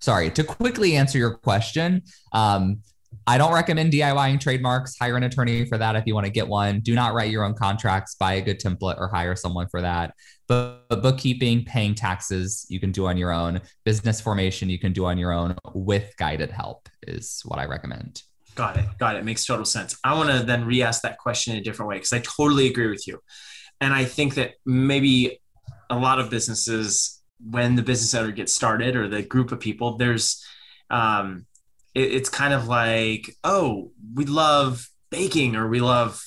[0.00, 2.80] sorry, to quickly answer your question, um,
[3.26, 4.96] I don't recommend DIYing trademarks.
[4.98, 6.80] Hire an attorney for that if you want to get one.
[6.80, 8.14] Do not write your own contracts.
[8.14, 10.14] Buy a good template or hire someone for that.
[10.46, 13.60] But, but bookkeeping, paying taxes, you can do on your own.
[13.84, 18.22] Business formation, you can do on your own with guided help, is what I recommend.
[18.54, 18.86] Got it.
[18.98, 19.24] Got it.
[19.24, 19.96] Makes total sense.
[20.04, 22.68] I want to then re ask that question in a different way because I totally
[22.68, 23.20] agree with you.
[23.80, 25.40] And I think that maybe
[25.90, 29.96] a lot of businesses, when the business owner gets started or the group of people,
[29.96, 30.44] there's,
[30.90, 31.46] um,
[31.94, 36.20] it, it's kind of like, oh, we love baking or we love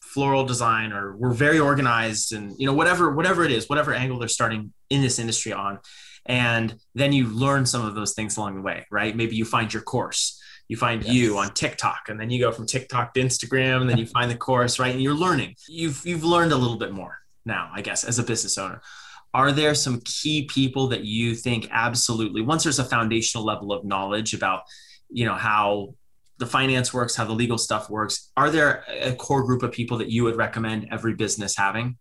[0.00, 4.18] floral design or we're very organized and you know whatever whatever it is whatever angle
[4.18, 5.78] they're starting in this industry on.
[6.26, 9.14] And then you learn some of those things along the way right?
[9.14, 10.40] Maybe you find your course.
[10.66, 11.14] You find yes.
[11.14, 14.30] you on TikTok and then you go from TikTok to Instagram and then you find
[14.30, 14.92] the course right?
[14.92, 15.54] And you're learning.
[15.68, 18.82] You've you've learned a little bit more now I guess as a business owner
[19.34, 23.84] are there some key people that you think absolutely once there's a foundational level of
[23.84, 24.62] knowledge about
[25.10, 25.94] you know how
[26.38, 29.98] the finance works how the legal stuff works are there a core group of people
[29.98, 31.96] that you would recommend every business having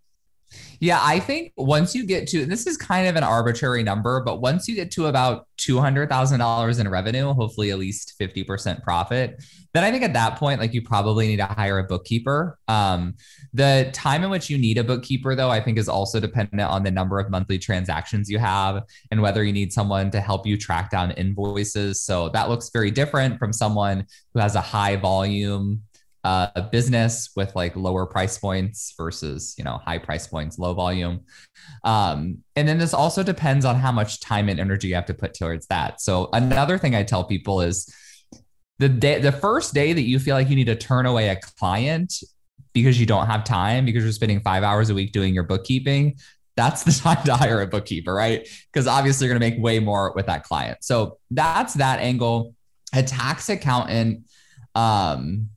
[0.80, 4.42] yeah, I think once you get to this is kind of an arbitrary number, but
[4.42, 9.92] once you get to about $200,000 in revenue, hopefully at least 50% profit, then I
[9.92, 12.58] think at that point, like you probably need to hire a bookkeeper.
[12.68, 13.16] Um,
[13.54, 16.84] the time in which you need a bookkeeper, though, I think is also dependent on
[16.84, 20.58] the number of monthly transactions you have and whether you need someone to help you
[20.58, 22.02] track down invoices.
[22.02, 25.82] So that looks very different from someone who has a high volume
[26.28, 30.74] uh, a business with like lower price points versus you know high price points low
[30.74, 31.22] volume.
[31.86, 35.14] Um, and then this also depends on how much time and energy you have to
[35.14, 36.02] put towards that.
[36.02, 37.94] So another thing i tell people is
[38.78, 41.38] the day the first day that you feel like you need to turn away a
[41.60, 42.14] client
[42.74, 46.18] because you don't have time because you're spending five hours a week doing your bookkeeping
[46.58, 48.46] that's the time to hire a bookkeeper right?
[48.74, 50.80] Because obviously you're going to make way more with that client.
[50.82, 52.54] So that's that angle.
[52.94, 54.24] A tax accountant
[54.76, 55.50] um,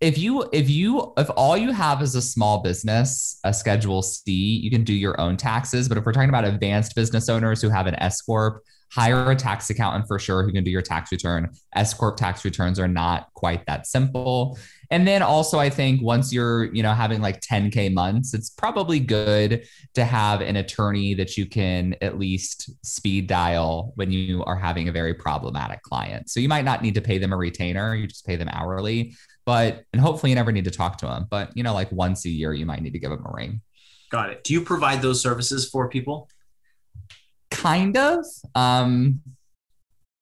[0.00, 4.32] if you if you if all you have is a small business a schedule c
[4.32, 5.88] you can do your own taxes.
[5.88, 9.36] But if we're talking about advanced business owners who have an s corp hire a
[9.36, 11.50] tax accountant for sure who can do your tax return.
[11.74, 14.58] S corp tax returns are not quite that simple.
[14.90, 19.00] And then also i think once you're you know having like 10k months it's probably
[19.00, 24.56] good to have an attorney that you can at least speed dial when you are
[24.56, 26.30] having a very problematic client.
[26.30, 27.94] So you might not need to pay them a retainer.
[27.96, 29.14] You just pay them hourly
[29.48, 32.26] but and hopefully you never need to talk to them but you know like once
[32.26, 33.62] a year you might need to give them a ring.
[34.10, 34.44] Got it.
[34.44, 36.28] Do you provide those services for people?
[37.50, 38.26] Kind of.
[38.54, 39.22] Um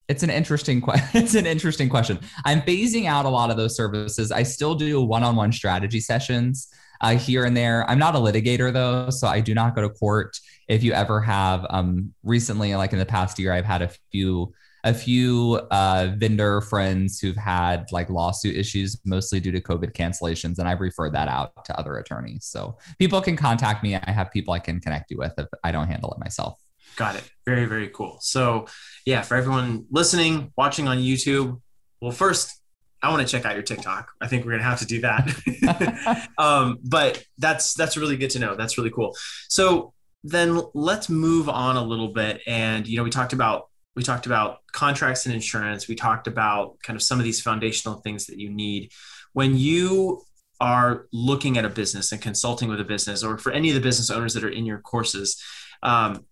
[0.07, 2.19] it's an interesting question it's an interesting question.
[2.45, 4.31] I'm phasing out a lot of those services.
[4.31, 6.69] I still do one-on-one strategy sessions
[7.01, 7.83] uh, here and there.
[7.89, 10.39] I'm not a litigator though so i do not go to court.
[10.69, 14.53] If you ever have um recently like in the past year i've had a few
[14.83, 20.59] a few uh, vendor friends who've had like lawsuit issues, mostly due to COVID cancellations,
[20.59, 22.45] and I've referred that out to other attorneys.
[22.45, 23.95] So people can contact me.
[23.95, 26.59] I have people I can connect you with if I don't handle it myself.
[26.95, 27.29] Got it.
[27.45, 28.17] Very, very cool.
[28.21, 28.67] So,
[29.05, 31.61] yeah, for everyone listening, watching on YouTube,
[32.01, 32.59] well, first,
[33.03, 34.09] I want to check out your TikTok.
[34.19, 36.27] I think we're gonna have to do that.
[36.37, 38.55] um, but that's that's really good to know.
[38.55, 39.15] That's really cool.
[39.49, 42.41] So then let's move on a little bit.
[42.47, 45.87] And you know, we talked about we talked about contracts and insurance.
[45.87, 48.91] We talked about kind of some of these foundational things that you need.
[49.33, 50.21] When you
[50.61, 53.81] are looking at a business and consulting with a business, or for any of the
[53.81, 55.41] business owners that are in your courses,
[55.81, 56.25] um,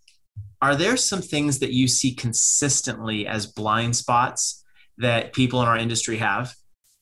[0.62, 4.64] are there some things that you see consistently as blind spots
[5.00, 6.54] that people in our industry have?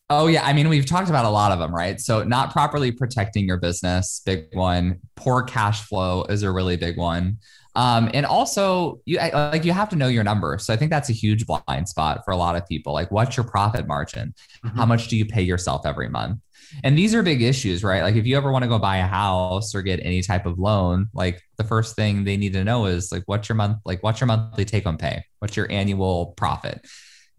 [0.09, 1.99] Oh yeah, I mean we've talked about a lot of them, right?
[1.99, 4.99] So not properly protecting your business, big one.
[5.17, 7.39] Poor cash flow is a really big one.
[7.75, 10.57] Um, and also you like you have to know your number.
[10.59, 12.93] So I think that's a huge blind spot for a lot of people.
[12.93, 14.35] Like what's your profit margin?
[14.63, 14.77] Mm-hmm.
[14.77, 16.39] How much do you pay yourself every month?
[16.83, 18.01] And these are big issues, right?
[18.01, 20.57] Like if you ever want to go buy a house or get any type of
[20.57, 24.01] loan, like the first thing they need to know is like what's your month like
[24.01, 25.25] what's your monthly take home pay?
[25.39, 26.85] What's your annual profit?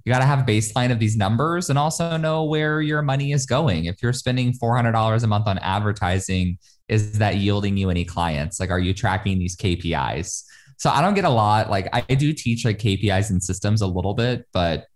[0.04, 3.32] You got to have a baseline of these numbers and also know where your money
[3.32, 3.86] is going.
[3.86, 8.60] If you're spending $400 a month on advertising is that yielding you any clients?
[8.60, 10.44] Like, are you tracking these KPIs?
[10.76, 11.70] So I don't get a lot.
[11.70, 14.86] Like, I do teach like KPIs and systems a little bit, but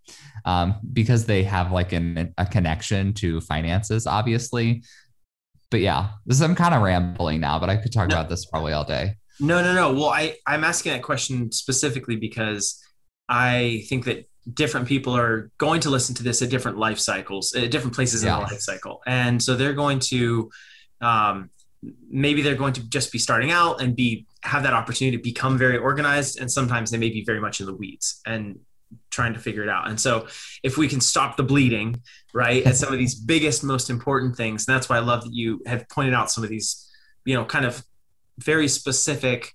[0.45, 4.83] um, because they have like an, a connection to finances, obviously.
[5.71, 8.29] But yeah, this is, I'm kind of rambling now, but I could talk no, about
[8.29, 9.15] this probably all day.
[9.41, 9.93] No, no, no.
[9.93, 12.83] Well, I I'm asking that question specifically because
[13.29, 17.55] I think that different people are going to listen to this at different life cycles,
[17.55, 18.35] at different places yeah.
[18.35, 19.03] in the life cycle.
[19.07, 20.51] And so they're going to,
[21.01, 21.51] um,
[22.11, 25.59] maybe they're going to just be starting out and be have that opportunity to become
[25.59, 28.59] very organized and sometimes they may be very much in the weeds and
[29.11, 29.89] trying to figure it out.
[29.89, 30.27] And so
[30.63, 32.01] if we can stop the bleeding
[32.35, 35.33] right at some of these biggest most important things and that's why i love that
[35.33, 36.91] you have pointed out some of these
[37.25, 37.83] you know kind of
[38.39, 39.55] very specific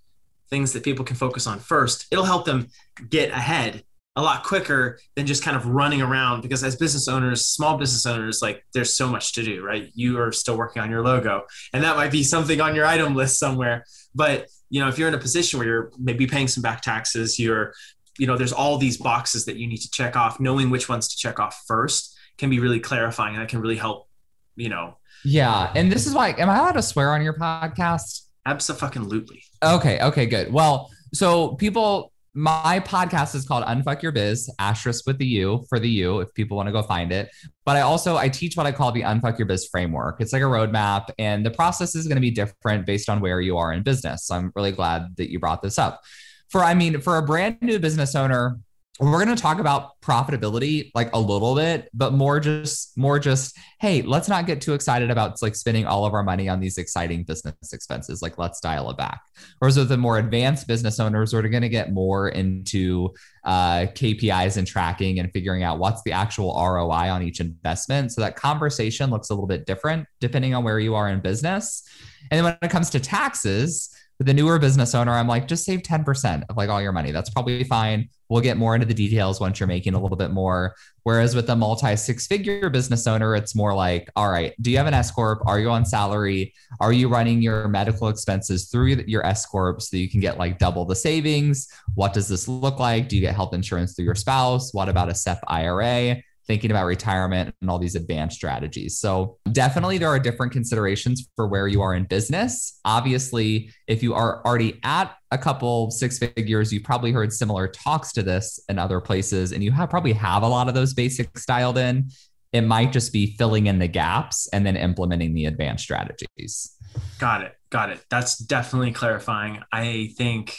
[0.49, 2.67] things that people can focus on first it'll help them
[3.09, 3.83] get ahead
[4.15, 8.05] a lot quicker than just kind of running around because as business owners small business
[8.05, 9.91] owners like there's so much to do right?
[9.95, 13.15] You are still working on your logo and that might be something on your item
[13.15, 13.85] list somewhere.
[14.13, 17.39] But you know if you're in a position where you're maybe paying some back taxes
[17.39, 17.73] you're
[18.19, 20.39] you know there's all these boxes that you need to check off.
[20.39, 23.77] Knowing which ones to check off first can be really clarifying and that can really
[23.77, 24.07] help
[24.55, 24.97] you know.
[25.25, 28.27] Yeah and this is why am i allowed to swear on your podcast?
[28.45, 29.43] Absolutely.
[29.63, 30.53] Okay okay good.
[30.53, 35.79] Well so people my podcast is called Unfuck Your Biz, asterisk with the U for
[35.79, 37.29] the U if people want to go find it.
[37.63, 40.19] But I also I teach what I call the Unfuck Your Biz framework.
[40.19, 43.39] It's like a roadmap, and the process is going to be different based on where
[43.39, 44.25] you are in business.
[44.25, 46.01] So I'm really glad that you brought this up.
[46.49, 48.57] For I mean, for a brand new business owner,
[48.99, 53.57] we're going to talk about profitability like a little bit but more just more just
[53.79, 56.77] hey let's not get too excited about like spending all of our money on these
[56.77, 58.21] exciting business expenses.
[58.21, 59.21] Like let's dial it back.
[59.59, 63.09] Whereas with the more advanced business owners we're going to get more into
[63.43, 68.11] uh, kpis and tracking and figuring out what's the actual roi on each investment.
[68.11, 71.83] So that conversation looks a little bit different depending on where you are in business.
[72.29, 73.92] And then when it comes to taxes
[74.23, 77.11] the newer business owner, I'm like, just save 10% of like all your money.
[77.11, 78.09] That's probably fine.
[78.29, 80.75] We'll get more into the details once you're making a little bit more.
[81.03, 84.77] Whereas with a multi six figure business owner, it's more like, all right, do you
[84.77, 85.41] have an S Corp?
[85.45, 86.53] Are you on salary?
[86.79, 90.57] Are you running your medical expenses through your S Corp so you can get like
[90.57, 91.67] double the savings?
[91.95, 93.09] What does this look like?
[93.09, 94.73] Do you get health insurance through your spouse?
[94.73, 96.23] What about a SEP IRA?
[96.45, 98.97] Thinking about retirement and all these advanced strategies.
[98.97, 102.79] So, definitely there are different considerations for where you are in business.
[102.85, 108.11] Obviously, if you are already at a couple six figures, you've probably heard similar talks
[108.13, 111.45] to this in other places, and you have probably have a lot of those basics
[111.45, 112.09] dialed in.
[112.51, 116.75] It might just be filling in the gaps and then implementing the advanced strategies.
[117.17, 117.57] Got it.
[117.71, 118.05] Got it.
[118.09, 119.63] That's definitely clarifying.
[119.71, 120.55] I think,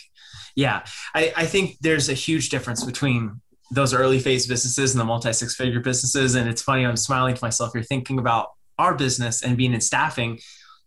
[0.56, 3.40] yeah, I, I think there's a huge difference between
[3.70, 6.34] those early phase businesses and the multi six figure businesses.
[6.34, 7.72] And it's funny, I'm smiling to myself.
[7.74, 8.48] You're thinking about
[8.78, 10.38] our business and being in staffing.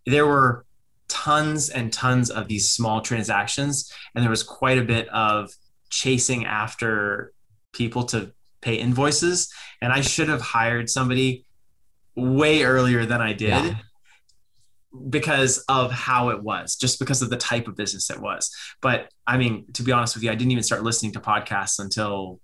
[0.06, 0.66] There were
[1.08, 5.52] tons and tons of these small transactions, and there was quite a bit of
[5.90, 7.34] chasing after
[7.74, 9.52] people to pay invoices.
[9.82, 11.46] And I should have hired somebody
[12.16, 13.50] way earlier than I did.
[13.50, 13.76] Yeah
[15.10, 18.50] because of how it was, just because of the type of business it was.
[18.82, 21.80] But I mean, to be honest with you, I didn't even start listening to podcasts
[21.80, 22.40] until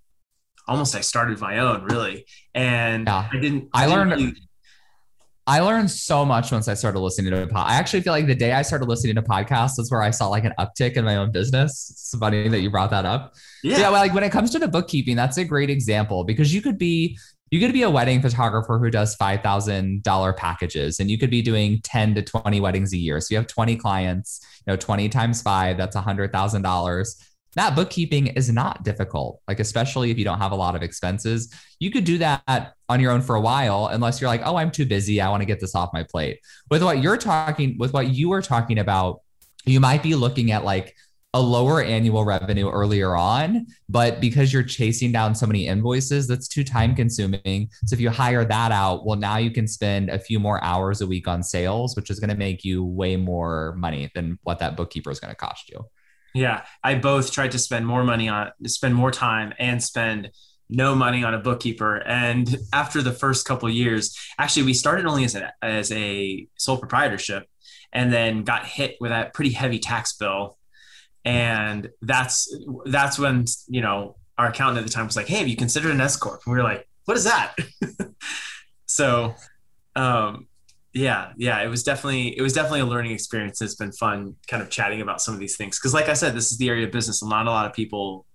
[0.68, 2.26] almost I started my own really.
[2.54, 3.30] And yeah.
[3.32, 4.34] I didn't, I, I learned, really,
[5.46, 7.70] I learned so much once I started listening to a pod.
[7.70, 10.28] I actually feel like the day I started listening to podcasts is where I saw
[10.28, 11.90] like an uptick in my own business.
[11.92, 13.34] It's funny that you brought that up.
[13.62, 13.80] Yeah.
[13.80, 16.62] yeah well, like when it comes to the bookkeeping, that's a great example because you
[16.62, 17.18] could be
[17.52, 21.82] you could be a wedding photographer who does $5,000 packages and you could be doing
[21.84, 23.20] 10 to 20 weddings a year.
[23.20, 27.24] So you have 20 clients, you know, 20 times five, that's a $100,000
[27.56, 29.42] that bookkeeping is not difficult.
[29.48, 33.00] Like especially if you don't have a lot of expenses you could do that on
[33.00, 35.20] your own for a while unless you're like oh i'm too busy.
[35.22, 36.40] I want to get this off my plate.
[36.70, 39.22] With what you're talking with what you were talking about
[39.66, 40.96] you might be looking at like
[41.36, 46.48] a lower annual revenue earlier on but because you're chasing down so many invoices that's
[46.48, 47.68] too time consuming.
[47.86, 51.02] So if you hire that out well now you can spend a few more hours
[51.02, 54.60] a week on sales which is going to make you way more money than what
[54.60, 55.86] that bookkeeper is going to cost you
[56.34, 60.32] yeah, I both tried to spend more money on spend more time and spend
[60.70, 61.98] no money on a bookkeeper.
[61.98, 66.78] And after the first couple years, actually, we started only as a as a sole
[66.78, 67.48] proprietorship,
[67.92, 70.58] and then got hit with that pretty heavy tax bill.
[71.24, 72.54] And that's
[72.86, 75.92] that's when you know our accountant at the time was like, "Hey, have you considered
[75.92, 77.56] an S corp?" And we were like, "What is that?"
[78.88, 79.36] so,
[79.96, 80.48] um,
[80.94, 84.62] yeah yeah it was definitely it was definitely a learning experience it's been fun kind
[84.62, 85.80] of chatting about some of these things.
[85.80, 87.74] Because like i said this is the area of business and not a lot of
[87.74, 88.26] people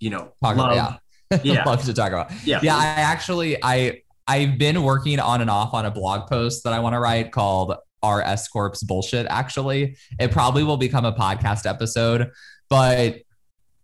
[0.00, 0.96] you know talk love, about, yeah.
[1.42, 1.64] Yeah.
[1.66, 2.30] Love to talk about.
[2.44, 2.60] Yeah.
[2.62, 6.72] Yeah i actually i i've been working on and off on a blog post that
[6.72, 9.96] i want to write called our s corps bullshit actually.
[10.18, 12.30] It probably will become a podcast episode
[12.70, 13.16] but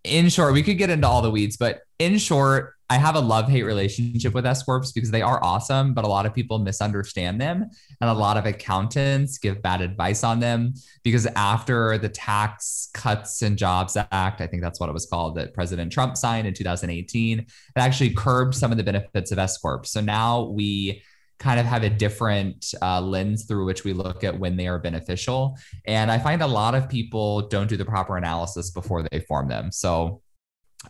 [0.04, 3.20] in short we could get into all the weeds but in short I have a
[3.20, 6.59] love hate relationship with S corps because they are awesome, but a lot of people
[6.59, 7.70] misunderstand them,
[8.01, 10.74] and a lot of accountants give bad advice on them
[11.05, 15.36] because after the Tax Cuts and Jobs Act, I think that's what it was called,
[15.36, 19.57] that President Trump signed in 2018, it actually curbed some of the benefits of S
[19.57, 19.84] corps.
[19.84, 21.01] So now we
[21.38, 24.80] kind of have a different uh, lens through which we look at when they are
[24.80, 25.57] beneficial.
[25.86, 29.47] And I find a lot of people don't do the proper analysis before they form
[29.47, 29.70] them.
[29.70, 30.22] So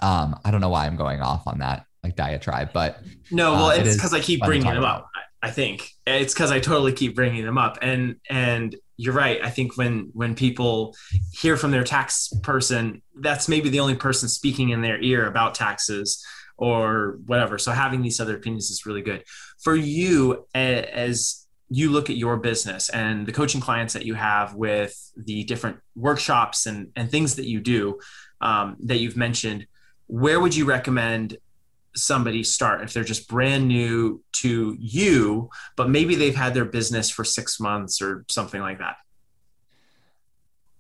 [0.00, 3.66] um, I don't know why I'm going off on that like diatribe, but no, well,
[3.66, 5.10] uh, it's because I keep bringing them up.
[5.42, 9.40] I think it's because I totally keep bringing them up, and and you're right.
[9.42, 10.94] I think when when people
[11.32, 15.54] hear from their tax person, that's maybe the only person speaking in their ear about
[15.54, 16.24] taxes
[16.56, 17.58] or whatever.
[17.58, 19.24] So having these other opinions is really good
[19.62, 24.54] for you as you look at your business and the coaching clients that you have
[24.54, 27.98] with the different workshops and, and things that you do
[28.40, 29.66] um, that you've mentioned
[30.08, 31.36] where would you recommend
[31.94, 37.10] somebody start if they're just brand new to you, but maybe they've had their business
[37.10, 38.96] for six months or something like that?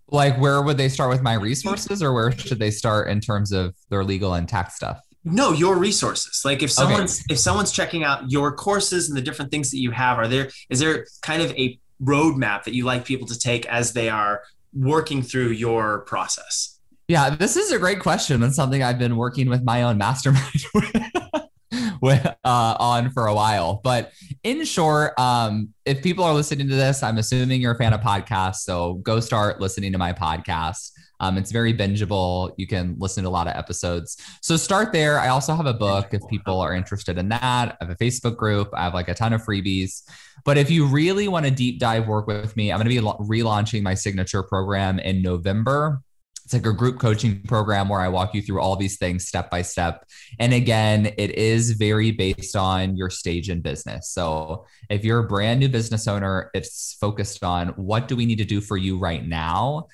[0.08, 3.52] Like, where would they start with my resources, or where should they start in terms
[3.52, 5.00] of their legal and tax stuff?
[5.24, 6.42] No, your resources.
[6.44, 7.34] Like, if someone's okay.
[7.34, 10.50] if someone's checking out your courses and the different things that you have, are there
[10.68, 14.42] is there kind of a roadmap that you like people to take as they are
[14.72, 16.79] working through your process?
[17.10, 20.64] Yeah, this is a great question and something I've been working with my own mastermind
[22.00, 23.80] with, uh, on for a while.
[23.82, 24.12] But
[24.44, 28.00] in short, um, if people are listening to this, I'm assuming you're a fan of
[28.00, 28.58] podcasts.
[28.58, 30.92] So go start listening to my podcast.
[31.18, 32.54] Um, it's very bingeable.
[32.58, 34.16] You can listen to a lot of episodes.
[34.40, 35.18] So start there.
[35.18, 37.76] I also have a book if people are interested in that.
[37.80, 38.68] I have a Facebook group.
[38.72, 40.08] I have like a ton of freebies.
[40.44, 43.04] But if you really want to deep dive work with me, I'm going to be
[43.26, 46.04] relaunching my signature program in November
[46.50, 49.50] it's like a group coaching program where I walk you through all these things step
[49.50, 50.04] by step.
[50.40, 54.10] And again, it is very based on your stage in business.
[54.10, 58.38] So if you're a brand new business owner, it's focused on what do we need
[58.38, 59.86] to do for you right now?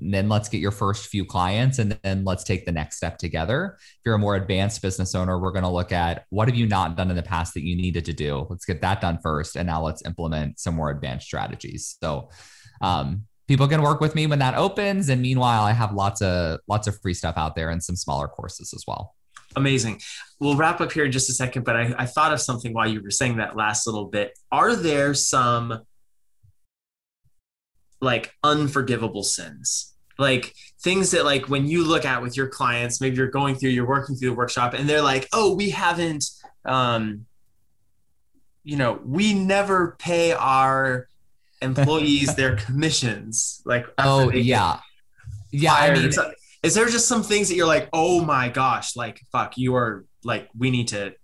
[0.00, 3.76] then let's get your first few clients and then let's take the next step together.
[3.78, 6.66] If you're a more advanced business owner, we're going to look at what have you
[6.66, 8.46] not done in the past that you needed to do?
[8.50, 9.54] Let's get that done first.
[9.54, 11.96] And now let's implement some more advanced strategies.
[12.02, 12.30] So,
[12.82, 15.08] um, people can work with me when that opens.
[15.08, 18.28] And meanwhile, I have lots of lots of free stuff out there and some smaller
[18.28, 19.16] courses as well.
[19.56, 20.00] Amazing.
[20.38, 22.88] We'll wrap up here in just a second, but I, I thought of something while
[22.88, 24.38] you were saying that last little bit.
[24.52, 25.80] Are there some
[28.00, 29.94] like unforgivable sins?
[30.16, 33.70] Like things that like when you look at with your clients, maybe you're going through,
[33.70, 36.24] you're working through the workshop and they're like, oh, we haven't
[36.64, 37.26] um,
[38.62, 41.08] you know, we never pay our
[41.62, 43.62] employees their commissions.
[43.64, 44.78] Like, oh yeah,
[45.50, 45.74] yeah.
[45.74, 46.10] I mean,
[46.62, 50.04] is there just some things that you're like, oh my gosh, like fuck, you are
[50.24, 51.14] like, we need to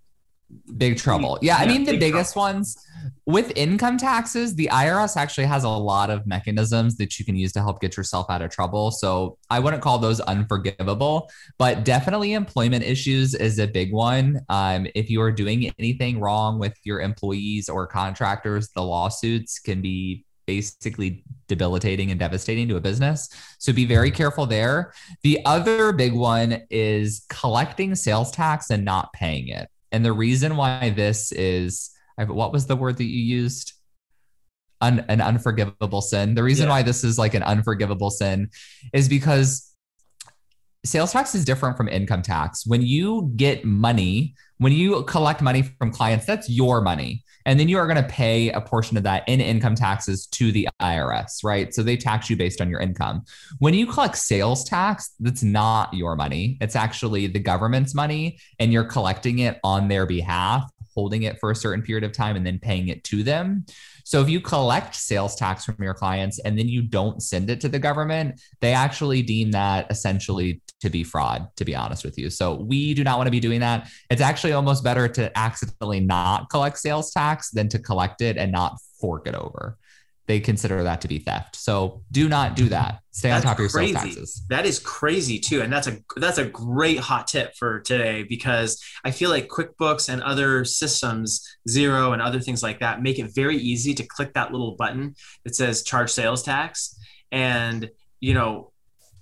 [0.77, 1.37] big trouble.
[1.41, 2.53] Yeah, yeah I mean the biggest trouble.
[2.53, 2.77] ones
[3.25, 7.51] with income taxes, the IRS actually has a lot of mechanisms that you can use
[7.53, 8.91] to help get yourself out of trouble.
[8.91, 14.39] So I wouldn't call those unforgivable, but definitely employment issues is a big one.
[14.49, 19.81] Um, if you are doing anything wrong with your employees or contractors, the lawsuits can
[19.81, 23.29] be basically debilitating and devastating to a business.
[23.59, 24.93] So be very careful there.
[25.21, 29.69] The other big one is collecting sales tax and not paying it.
[29.91, 33.73] And the reason why this is, what was the word that you used?
[34.79, 36.35] Un, an unforgivable sin.
[36.35, 36.71] The reason yeah.
[36.71, 38.49] why this is like an unforgivable sin
[38.93, 39.73] is because
[40.85, 42.65] sales tax is different from income tax.
[42.65, 47.23] When you get money, when you collect money from clients, that's your money.
[47.47, 50.51] And then you are going to pay a portion of that in income taxes to
[50.51, 51.73] the IRS, right?
[51.73, 53.23] So they tax you based on your income.
[53.59, 56.57] When you collect sales tax, that's not your money.
[56.59, 61.49] It's actually the government's money, and you're collecting it on their behalf, holding it for
[61.49, 63.65] a certain period of time, and then paying it to them.
[64.07, 67.59] So if you collect sales tax from your clients and then you don't send it
[67.59, 72.17] to the government, they actually deem that essentially to be fraud, to be honest with
[72.17, 72.29] you.
[72.29, 73.89] So we do not want to be doing that.
[74.09, 78.49] It's actually almost better to accidentally not collect sales tax than to collect it and
[78.49, 79.77] not fork it over
[80.27, 81.55] they consider that to be theft.
[81.55, 82.99] So do not do that.
[83.11, 83.93] Stay that's on top of your crazy.
[83.93, 84.45] sales taxes.
[84.49, 88.83] That is crazy too, and that's a that's a great hot tip for today because
[89.05, 93.33] I feel like QuickBooks and other systems, Xero and other things like that, make it
[93.33, 95.15] very easy to click that little button
[95.45, 96.99] that says charge sales tax,
[97.31, 98.71] and you know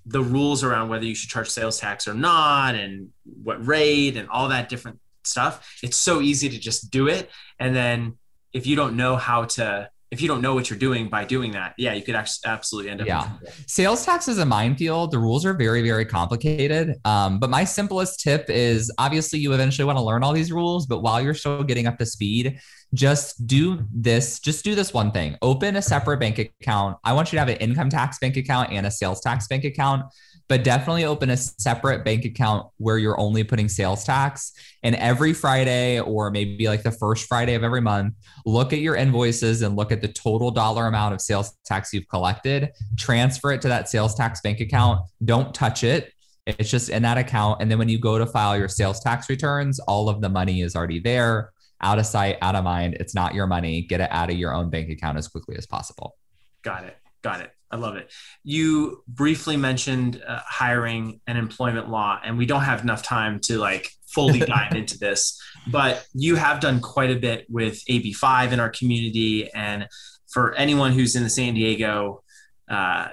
[0.07, 3.09] the rules around whether you should charge sales tax or not, and
[3.43, 5.77] what rate, and all that different stuff.
[5.83, 7.29] It's so easy to just do it,
[7.59, 8.17] and then
[8.51, 11.51] if you don't know how to if you don't know what you're doing by doing
[11.51, 13.07] that, yeah, you could actually absolutely end up.
[13.07, 13.29] Yeah.
[13.67, 15.11] Sales tax is a minefield.
[15.11, 16.95] The rules are very, very complicated.
[17.05, 20.85] Um, but my simplest tip is obviously you eventually want to learn all these rules,
[20.85, 22.59] but while you're still getting up to speed,
[22.93, 24.39] just do this.
[24.39, 26.97] Just do this one thing open a separate bank account.
[27.03, 29.63] I want you to have an income tax bank account and a sales tax bank
[29.63, 30.05] account
[30.47, 34.51] but definitely open a separate bank account where you're only putting sales tax.
[34.83, 38.13] And every Friday, or maybe like the first Friday of every month,
[38.45, 42.07] look at your invoices and look at the total dollar amount of sales tax you've
[42.07, 45.01] collected, transfer it to that sales tax bank account.
[45.23, 46.11] Don't touch it.
[46.45, 47.61] It's just in that account.
[47.61, 50.61] And then when you go to file your sales tax returns, all of the money
[50.61, 52.97] is already there, out of sight, out of mind.
[52.99, 53.81] It's not your money.
[53.81, 56.15] Get it out of your own bank account as quickly as possible.
[56.61, 56.97] Got it.
[57.23, 57.51] Got it.
[57.75, 58.09] I love it.
[58.45, 63.57] You briefly mentioned uh, hiring and employment law, and we don't have enough time to
[63.57, 68.61] like fully dive into this, but you have done quite a bit with AB5 in
[68.61, 69.51] our community.
[69.53, 69.89] And
[70.31, 72.23] for anyone who's in the San Diego
[72.69, 73.09] uh,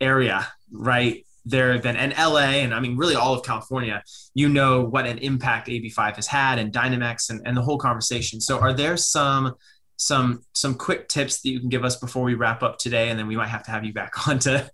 [0.00, 4.82] area, right there, then and LA, and I mean, really all of California, you know
[4.82, 8.40] what an impact AB5 has had and Dynamex and, and the whole conversation.
[8.40, 9.56] So, are there some
[10.02, 13.18] some some quick tips that you can give us before we wrap up today and
[13.18, 14.70] then we might have to have you back on to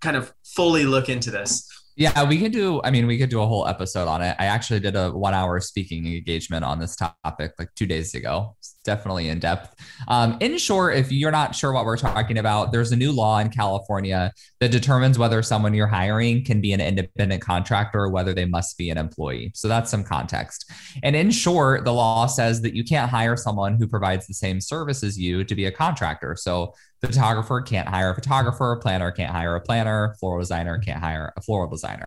[0.00, 2.80] kind of fully look into this yeah, we could do.
[2.82, 4.34] I mean, we could do a whole episode on it.
[4.38, 8.56] I actually did a one-hour speaking engagement on this topic like two days ago.
[8.84, 9.76] Definitely in depth.
[10.08, 13.38] Um, in short, if you're not sure what we're talking about, there's a new law
[13.38, 18.34] in California that determines whether someone you're hiring can be an independent contractor or whether
[18.34, 19.52] they must be an employee.
[19.54, 20.68] So that's some context.
[21.04, 24.60] And in short, the law says that you can't hire someone who provides the same
[24.60, 26.34] service as you to be a contractor.
[26.34, 31.32] So photographer can't hire a photographer, planner can't hire a planner, floral designer can't hire
[31.36, 32.06] a floral designer.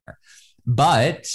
[0.66, 1.26] But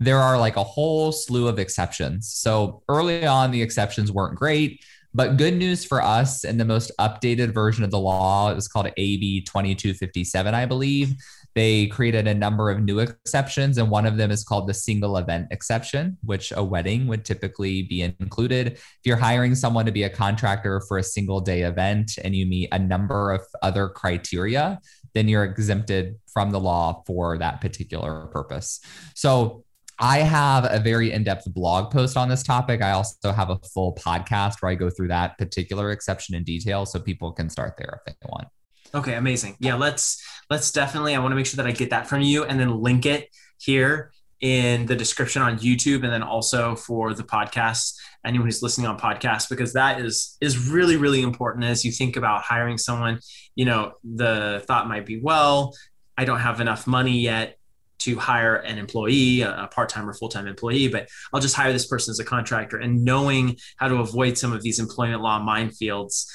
[0.00, 2.28] there are like a whole slew of exceptions.
[2.32, 4.84] So early on, the exceptions weren't great.
[5.14, 8.68] But good news for us in the most updated version of the law, it was
[8.68, 11.14] called AB 2257, I believe
[11.58, 15.16] they created a number of new exceptions, and one of them is called the single
[15.16, 18.74] event exception, which a wedding would typically be included.
[18.74, 22.46] If you're hiring someone to be a contractor for a single day event and you
[22.46, 24.78] meet a number of other criteria,
[25.14, 28.80] then you're exempted from the law for that particular purpose.
[29.16, 29.64] So
[30.00, 32.82] I have a very in depth blog post on this topic.
[32.82, 36.86] I also have a full podcast where I go through that particular exception in detail
[36.86, 38.48] so people can start there if they want.
[38.94, 39.56] Okay, amazing.
[39.58, 41.14] Yeah, let's let's definitely.
[41.14, 43.28] I want to make sure that I get that from you, and then link it
[43.58, 47.94] here in the description on YouTube, and then also for the podcast.
[48.24, 52.16] Anyone who's listening on podcast, because that is is really really important as you think
[52.16, 53.18] about hiring someone.
[53.56, 55.74] You know, the thought might be, well,
[56.16, 57.57] I don't have enough money yet
[58.00, 62.12] to hire an employee, a part-time or full-time employee, but I'll just hire this person
[62.12, 62.78] as a contractor.
[62.78, 66.26] And knowing how to avoid some of these employment law minefields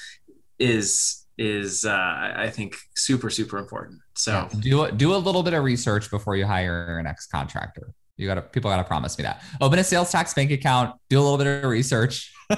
[0.59, 3.99] is is uh, I think super super important.
[4.15, 4.59] So yeah.
[4.59, 7.93] do do a little bit of research before you hire an ex contractor.
[8.17, 9.41] You got to people got to promise me that.
[9.59, 10.95] Open a sales tax bank account.
[11.09, 12.31] Do a little bit of research.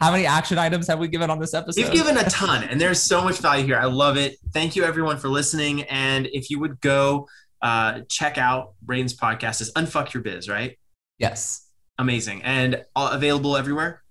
[0.00, 1.82] How many action items have we given on this episode?
[1.82, 3.78] We've given a ton, and there's so much value here.
[3.78, 4.36] I love it.
[4.52, 5.82] Thank you everyone for listening.
[5.84, 7.26] And if you would go
[7.62, 10.78] uh, check out Braden's podcast, is Unfuck Your Biz, right?
[11.18, 11.68] Yes.
[11.98, 14.02] Amazing and all, available everywhere.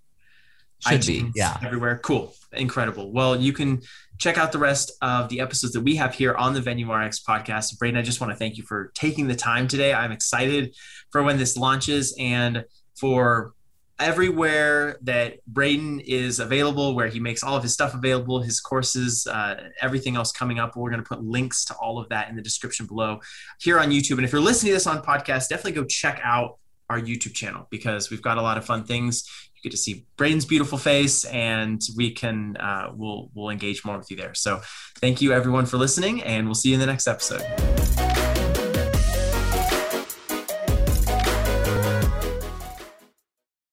[0.80, 1.58] Should iTunes, be, yeah.
[1.64, 2.00] Everywhere.
[2.00, 2.34] Cool.
[2.54, 3.12] Incredible.
[3.12, 3.82] Well, you can
[4.18, 7.22] check out the rest of the episodes that we have here on the Venue RX
[7.22, 7.78] podcast.
[7.78, 9.94] Braden, I just want to thank you for taking the time today.
[9.94, 10.76] I'm excited
[11.12, 12.66] for when this launches and
[13.00, 13.54] for
[14.02, 19.28] everywhere that Braden is available, where he makes all of his stuff available, his courses,
[19.28, 20.76] uh, everything else coming up.
[20.76, 23.20] We're going to put links to all of that in the description below
[23.60, 24.18] here on YouTube.
[24.18, 26.58] And if you're listening to this on podcast, definitely go check out
[26.90, 29.24] our YouTube channel because we've got a lot of fun things
[29.62, 33.98] you get to see Braden's beautiful face, and we can uh, we'll we'll engage more
[33.98, 34.34] with you there.
[34.34, 34.62] So,
[35.00, 38.21] thank you everyone for listening, and we'll see you in the next episode.